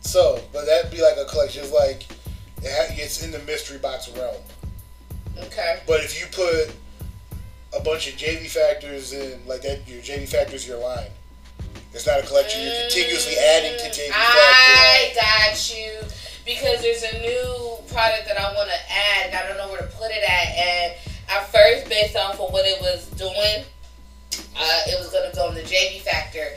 [0.00, 1.62] So, but that'd be like a collection.
[1.62, 2.04] It's like
[2.64, 4.42] it's in the mystery box realm.
[5.38, 5.82] Okay.
[5.86, 6.74] But if you put
[7.78, 11.10] a bunch of JV factors in, like that, your JV factors your line.
[11.92, 12.60] It's not a collection.
[12.60, 14.42] You're continuously adding to JV factors.
[14.42, 15.92] I got you
[16.44, 19.80] because there's a new product that I want to add and I don't know where
[19.80, 20.48] to put it at.
[20.56, 20.94] And
[21.30, 23.64] at first, based off of what it was doing,
[24.56, 26.56] uh, it was going to go in the JV factor.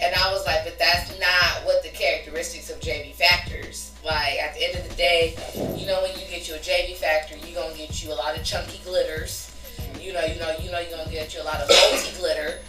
[0.00, 3.92] And I was like, but that's not what the characteristics of JV factors.
[4.04, 5.36] Like at the end of the day,
[5.76, 8.36] you know, when you get you a JV factor, you're gonna get you a lot
[8.36, 9.52] of chunky glitters.
[10.00, 12.60] You know, you know, you know, you're gonna get you a lot of multi glitter.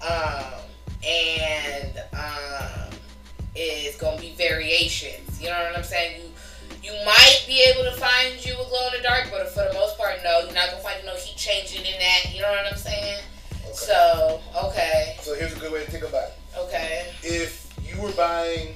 [0.00, 0.62] Um,
[1.04, 2.71] and um,
[3.54, 5.40] is gonna be variations.
[5.40, 6.22] You know what I'm saying?
[6.22, 6.28] You
[6.82, 9.72] you might be able to find you a glow in the dark, but for the
[9.74, 12.34] most part, no, you're not gonna find no heat changing in that.
[12.34, 13.18] You know what I'm saying?
[13.64, 13.72] Okay.
[13.74, 16.34] So okay, So here's a good way to think about it.
[16.58, 18.74] okay, If you were buying,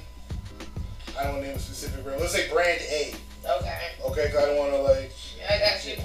[1.19, 2.21] I don't name a specific brand.
[2.21, 3.13] Let's say brand A.
[3.59, 3.79] okay.
[4.05, 5.11] Okay, 'cause I don't want to like.
[5.49, 5.97] I got you.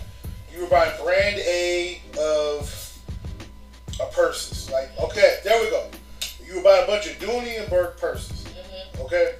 [0.52, 2.98] You were buying brand A of
[4.00, 4.70] a purses.
[4.70, 5.86] Like, okay, there we go.
[6.44, 8.41] You were buying a bunch of Dooney and Bourke purses.
[9.12, 9.34] Okay.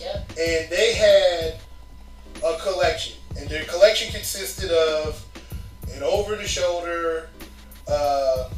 [0.00, 0.28] Yep.
[0.30, 1.60] and they had
[2.44, 5.24] a collection, and their collection consisted of
[5.94, 7.28] an over-the-shoulder,
[7.86, 8.50] uh,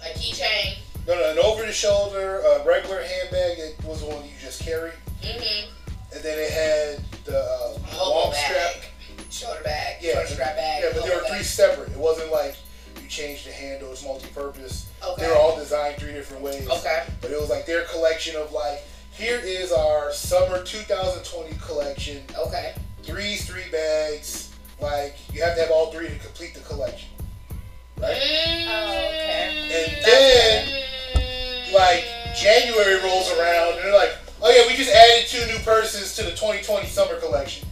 [0.00, 0.76] A keychain.
[1.06, 5.68] no, no, an over-the-shoulder uh, regular handbag that was the one you just carried, hmm
[6.12, 8.72] and then it had the uh, long bag.
[8.72, 8.90] strap.
[9.30, 9.96] Shoulder bag.
[10.00, 10.82] Yeah, Shoulder strap bag.
[10.84, 11.44] Yeah, but there were three bag.
[11.44, 11.90] separate.
[11.90, 12.56] It wasn't like
[13.00, 14.88] you changed the handle; it's multi-purpose.
[15.06, 15.22] Okay.
[15.22, 16.66] They were all designed three different ways.
[16.68, 17.04] Okay.
[17.20, 18.82] But it was like their collection of like,
[19.20, 22.22] here is our summer 2020 collection.
[22.38, 22.74] Okay.
[23.02, 24.50] threes, three bags.
[24.80, 27.10] Like you have to have all three to complete the collection,
[28.00, 28.16] right?
[28.16, 29.68] Oh, okay.
[29.68, 32.04] And then like
[32.34, 36.22] January rolls around and they're like, oh yeah, we just added two new purses to
[36.22, 37.68] the 2020 summer collection.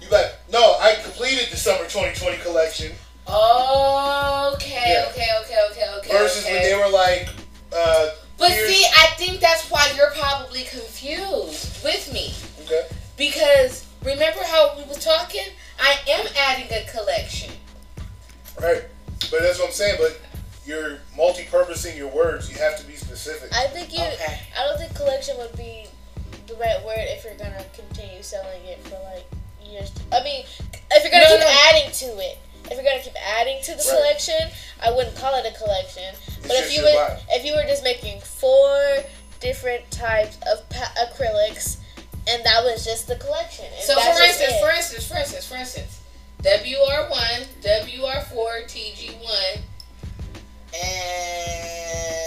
[0.00, 2.92] You like, no, I completed the summer 2020 collection.
[3.28, 5.06] Okay, Yeah.
[5.10, 6.10] okay, okay, okay, okay.
[6.10, 6.52] Versus okay.
[6.54, 7.28] when they were like,
[7.74, 8.08] uh,
[8.54, 12.34] But see, I think that's why you're probably confused with me.
[12.64, 12.86] okay,
[13.16, 15.46] Because remember how we were talking?
[15.80, 17.52] I am adding a collection.
[18.60, 18.84] right,
[19.30, 19.96] but that's what I'm saying.
[20.00, 20.20] But
[20.66, 22.50] you're multi-purposing your words.
[22.50, 23.52] You have to be specific.
[23.54, 24.00] I think you.
[24.02, 24.40] Okay.
[24.58, 25.86] I don't think collection would be
[26.46, 29.26] the right word if you're gonna continue selling it for like
[29.68, 29.90] years.
[30.12, 30.44] I mean,
[30.92, 31.68] if you're gonna No, keep no.
[31.68, 32.38] adding to it,
[32.70, 33.86] if you're gonna keep adding to the Right.
[33.88, 34.50] collection,
[34.80, 36.14] I wouldn't call it a collection.
[36.42, 37.18] But if you your would, line.
[37.30, 39.04] if you were just making four
[39.40, 41.76] different types of pa- acrylics,
[42.26, 43.66] and that was just the collection.
[43.66, 45.98] and So that's for instance, for instance, for instance, for instance,
[46.42, 49.62] WR1, WR4, TG1,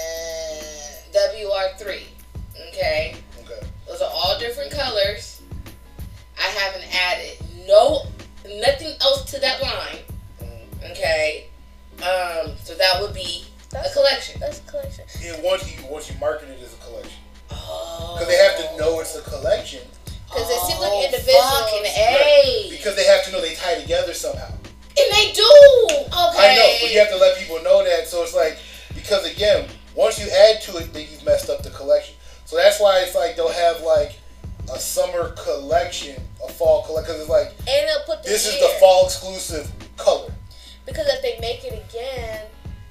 [0.08, 2.04] and WR3.
[2.70, 3.16] Okay?
[3.44, 5.42] Okay, Those are all different colors.
[6.40, 8.06] I haven't added no
[8.60, 10.00] nothing else to that line.
[10.92, 11.48] Okay?
[11.98, 14.40] Um, so that would be a that's, collection.
[14.40, 15.06] that's a collection.
[15.24, 17.14] and once you once you market it as a collection,
[17.52, 18.14] Oh.
[18.20, 19.82] because they have to know it's a collection.
[20.30, 22.68] 'Cause it seems like Oh, individuals- Fucking A.
[22.70, 24.48] Because they have to know they tie together somehow.
[25.00, 25.88] and they do.
[25.90, 26.12] Okay.
[26.14, 28.08] I know, but you have to let people know that.
[28.08, 28.58] So it's like
[28.94, 32.16] because again, once you add to it, then you've messed up the collection.
[32.46, 34.14] So that's why it's like they'll have like
[34.74, 36.16] a summer collection,
[36.46, 37.14] a fall collection.
[37.16, 40.32] Because it's like And they'll put the this is the fall exclusive color.
[40.88, 42.46] Because if they make it again,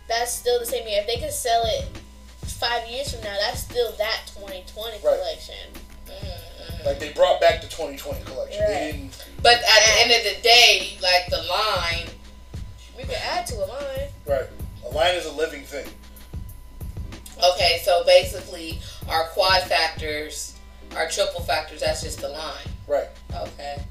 [0.09, 1.01] that's still the same year.
[1.01, 1.87] If they can sell it
[2.45, 5.01] five years from now, that's still that 2020 Right.
[5.03, 5.55] collection.
[6.07, 6.87] Mm-hmm.
[6.87, 8.61] Like they brought back the 2020 collection.
[8.61, 8.93] They Right.
[8.93, 9.25] didn't.
[9.43, 12.09] But at the end of the day, like the line,
[12.97, 14.09] We can add to a line.
[14.25, 14.47] Right.
[14.85, 15.87] A line is a living thing.
[17.53, 20.55] okay, so basically our quad factors,
[20.97, 22.67] our triple factors, that's just the line.
[22.87, 23.09] Right.
[23.35, 23.83] Okay.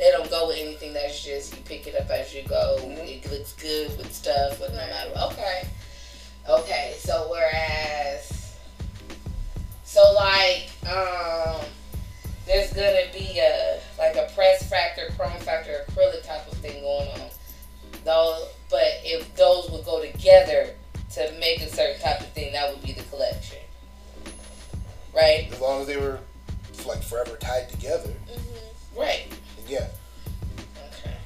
[0.00, 2.78] They don't go with anything that's just you pick it up as you go.
[2.80, 3.06] Mm-hmm.
[3.06, 4.88] It looks good with stuff, with right.
[4.88, 5.32] no matter.
[5.34, 5.68] Okay.
[6.48, 6.94] Okay.
[6.98, 8.56] So whereas,
[9.84, 11.60] so like, um,
[12.46, 17.08] there's gonna be a like a press factor, chrome factor, acrylic type of thing going
[17.20, 17.28] on.
[18.02, 20.70] Though, but if those would go together
[21.12, 23.58] to make a certain type of thing, that would be the collection,
[25.14, 25.50] right?
[25.52, 26.20] As long as they were
[26.86, 28.14] like forever tied together.
[28.32, 28.98] Mm-hmm.
[28.98, 29.26] Right
[29.70, 30.86] then yeah.
[30.90, 31.16] Okay.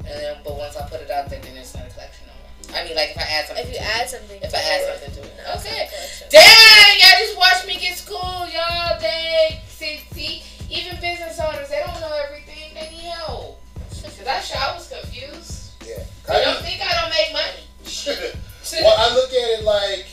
[0.00, 2.34] And then, but once I put it out there, then it's not a collection no
[2.34, 2.80] more.
[2.80, 3.64] I mean, like if I add something.
[3.64, 4.08] If you to add it.
[4.10, 5.36] something, If to I add it, something to it.
[5.46, 5.88] no, Okay.
[5.88, 6.30] a.
[6.30, 8.98] Dang, y'all just watched me get school, y'all.
[9.00, 9.60] Dang.
[9.68, 12.74] See, see, even business owners, they don't know everything.
[12.74, 13.60] They need help.
[14.02, 15.72] Cause I sure I was confused.
[15.86, 16.02] Yeah.
[16.28, 17.66] They don't think I don't make money.
[18.82, 20.06] well, I look at it like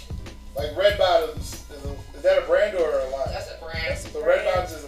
[0.56, 1.64] like Red Bottoms.
[1.70, 3.28] Is, a, is that a brand or a line?
[3.30, 3.98] That's a brand.
[3.98, 4.88] So Red Bottoms is a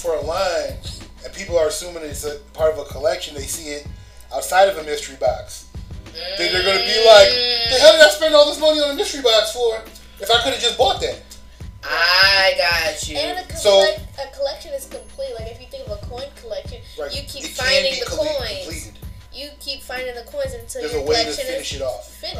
[0.00, 0.74] for a line,
[1.24, 3.86] and people are assuming it's a part of a collection, they see it
[4.34, 5.66] outside of a mystery box.
[6.12, 7.30] Then they're gonna be like,
[7.70, 9.82] "The hell did I spend all this money on a mystery box for?
[10.20, 11.18] If I could have just bought that."
[11.82, 13.16] I got you.
[13.16, 15.32] And a, So- collect, a collection is complete.
[15.38, 17.12] Like if you think of a coin collection, Right.
[17.14, 18.48] you keep It finding the colle- coins.
[18.64, 18.98] completed.
[19.32, 21.84] You keep finding the coins until There's your a way to collection finish is it
[21.84, 22.06] off.
[22.08, 22.36] finished.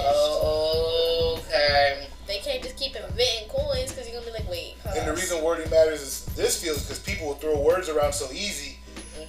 [1.38, 2.06] okay.
[2.31, 4.76] They can't just keep inventing coins because you're gonna be like, wait.
[4.85, 4.95] Huh?
[4.97, 8.31] And the reason wording matters is this feels because people will throw words around so
[8.31, 8.78] easy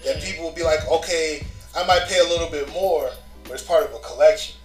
[0.06, 1.44] that people will be like, okay,
[1.76, 3.10] I might pay a little bit more,
[3.46, 4.56] but it's part of a collection.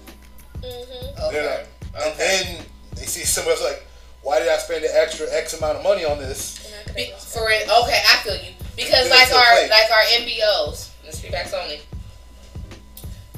[0.57, 1.23] Mm-hmm.
[1.25, 1.37] Okay.
[1.37, 2.05] You know?
[2.05, 3.87] And then they see someone else like,
[4.21, 6.71] why did I spend an extra X amount of money on this?
[6.95, 9.71] Be, for it, okay, I feel you because like our plate.
[9.71, 11.81] like our MBOs, mystery backs only.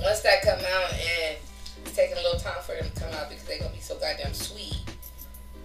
[0.00, 1.38] Once that come out and
[1.84, 3.96] it's taking a little time for them to come out because they're gonna be so
[4.00, 4.77] goddamn sweet.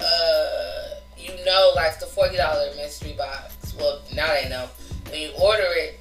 [0.03, 3.73] Uh, you know, like the forty dollar mystery box.
[3.79, 4.67] Well, now they know
[5.09, 5.99] when you order it,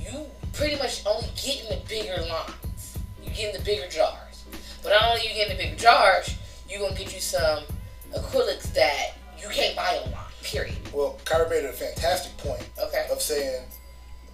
[0.00, 2.98] you pretty much only getting the bigger lines.
[3.22, 4.44] You getting the bigger jars,
[4.82, 6.34] but not only you getting the bigger jars,
[6.68, 7.64] you gonna get you some
[8.14, 10.24] acrylics that you can't buy online.
[10.42, 10.76] Period.
[10.92, 13.06] Well, Kyra made a fantastic point Okay.
[13.10, 13.64] of saying,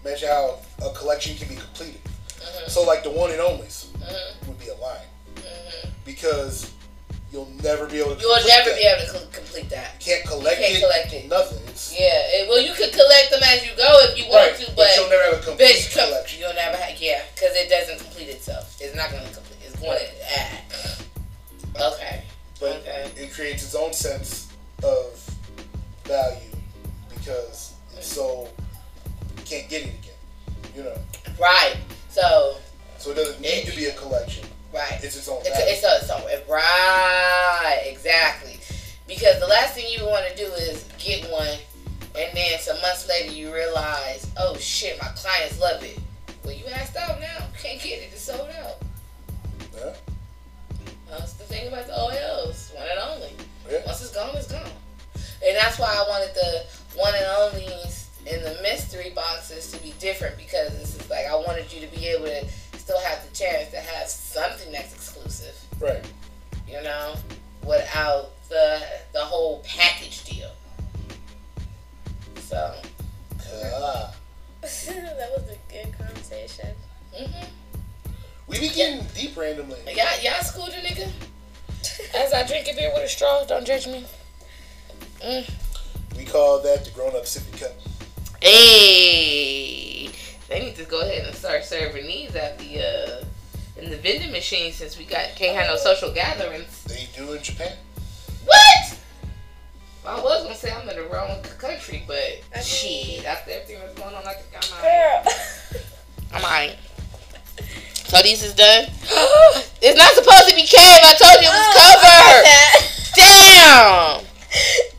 [0.04, 2.00] mention how a collection can be completed.
[2.38, 2.70] Mhm.
[2.70, 4.46] So like the one and onlys Mhm.
[4.46, 5.90] would be a line Mhm.
[6.04, 6.70] because
[7.34, 8.20] you'll never be able to.
[8.22, 8.78] You will complete never that.
[8.78, 9.98] be able to co- complete that.
[9.98, 10.80] You can't collect You can't it.
[10.86, 11.28] collect it.
[11.28, 11.58] Nothing.
[11.66, 12.38] It's, Yeah.
[12.38, 14.86] It, well, you could collect them as you go if you want right, to, but,
[14.86, 16.40] but you'll never have a complete come, collection.
[16.40, 16.94] you'll never have.
[17.02, 18.70] Yeah, because it doesn't complete itself.
[18.80, 19.58] It's not going to complete.
[19.66, 20.62] It's going to add.
[21.92, 22.22] Okay.
[22.60, 23.10] But Okay.
[23.16, 24.48] it creates its own sense
[24.84, 25.18] of
[26.04, 26.38] value
[27.10, 28.46] because it's so
[29.36, 30.14] you can't get it again.
[30.76, 30.96] You know,
[31.40, 31.76] Right.
[32.10, 32.56] So.
[32.98, 34.46] so it doesn't need to be a collection.
[34.74, 35.04] Right.
[35.04, 38.58] It's its own It's a, it's a, it's a, right, exactly.
[39.06, 41.46] Because the last thing you want to do is get one,
[42.18, 46.00] and then some months later you realize, oh shit, my clients love it.
[46.44, 47.46] Well, you asked out now.
[47.62, 48.10] Can't get it.
[48.12, 48.82] It's sold out.
[49.76, 49.94] yeah.
[51.08, 53.30] That's the thing about the OLs, one and only.
[53.70, 53.86] Yeah.
[53.86, 54.68] Once it's gone, it's gone.
[55.14, 56.64] And that's why I wanted the
[56.98, 61.34] one and onlys in the mystery boxes to be different because this is like I
[61.36, 62.46] wanted you to be able to
[62.84, 65.54] still have the chance to have something that's exclusive.
[65.80, 66.04] Right.
[66.68, 67.14] you know,
[67.64, 68.82] without the
[69.12, 70.50] the whole package deal.
[72.48, 72.74] So,
[73.76, 74.14] Ah.
[74.62, 76.68] that was a good conversation.
[77.16, 77.44] hmm
[78.46, 79.78] We be getting deep randomly.
[79.86, 81.10] y'all y'all schooled a nigga.
[82.14, 84.04] As I drink a beer with a straw, don't judge me.
[85.22, 85.50] Mm.
[86.16, 87.72] We call that the grown up sippy cup.
[88.42, 90.10] Hey,
[90.48, 93.24] they need to go ahead and start serving these at the uh
[93.80, 96.84] in the vending machine since we got can't have no social gatherings.
[96.84, 97.72] They do in Japan.
[98.44, 98.98] What?
[100.06, 102.16] I was gonna say I'm in the wrong country, but
[102.52, 104.82] I mean- shit, after everything that's going on, I think I'm out.
[104.82, 105.32] Girl.
[106.34, 106.76] I'm alright.
[108.04, 108.84] Todis is done.
[109.82, 111.00] it's not supposed to be cave.
[111.02, 113.14] I told you it was Oh, covered.
[113.16, 114.24] Damn.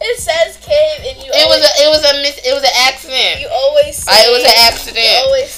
[0.01, 0.57] It says
[1.55, 3.41] was a it was a mis- it was an accident.
[3.41, 4.11] You always say.
[4.11, 5.07] I, it was an accident.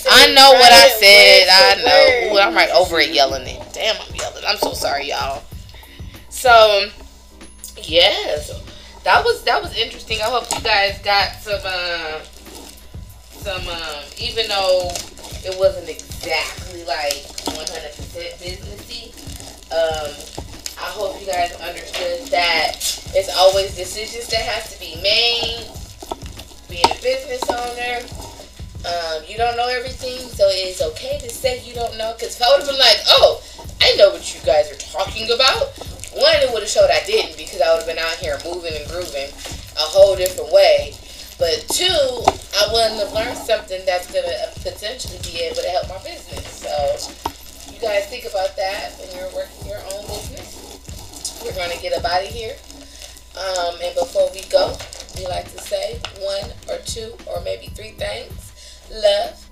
[0.10, 1.48] I know what I said.
[1.50, 2.36] I know.
[2.36, 3.62] Ooh, I'm right over it yelling it.
[3.74, 4.44] Damn, I'm yelling.
[4.48, 5.44] I'm so sorry, y'all.
[6.30, 6.90] So,
[7.82, 8.52] yes,
[9.04, 10.20] that was that was interesting.
[10.22, 12.22] I hope you guys got some uh,
[13.32, 14.90] some um, even though
[15.46, 17.26] it wasn't exactly like
[17.56, 17.64] 100%
[18.38, 19.14] businessy.
[19.72, 20.14] Um,
[20.80, 22.76] I hope you guys understood that
[23.16, 25.66] it's always decisions that have to be made.
[26.70, 28.04] Being a business owner,
[28.84, 32.14] um, you don't know everything, so it's okay to say you don't know.
[32.14, 33.42] Because if I would have been like, oh,
[33.82, 35.72] I know what you guys are talking about,
[36.12, 38.74] one, it would have showed I didn't because I would have been out here moving
[38.76, 39.30] and grooving
[39.78, 40.96] a whole different way.
[41.38, 45.88] But two, I wouldn't have learned something that's going to potentially be able to help
[45.88, 46.66] my business.
[46.66, 46.74] So
[47.72, 50.58] you guys think about that when you're working your own business.
[51.46, 52.58] We're going to get up out of here.
[53.38, 54.76] Um, and before we go,
[55.16, 58.54] we like to say one or two or maybe three things
[58.92, 59.46] love,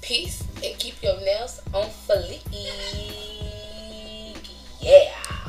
[0.00, 2.42] peace, and keep your nails on fleek.
[4.80, 5.41] Yeah.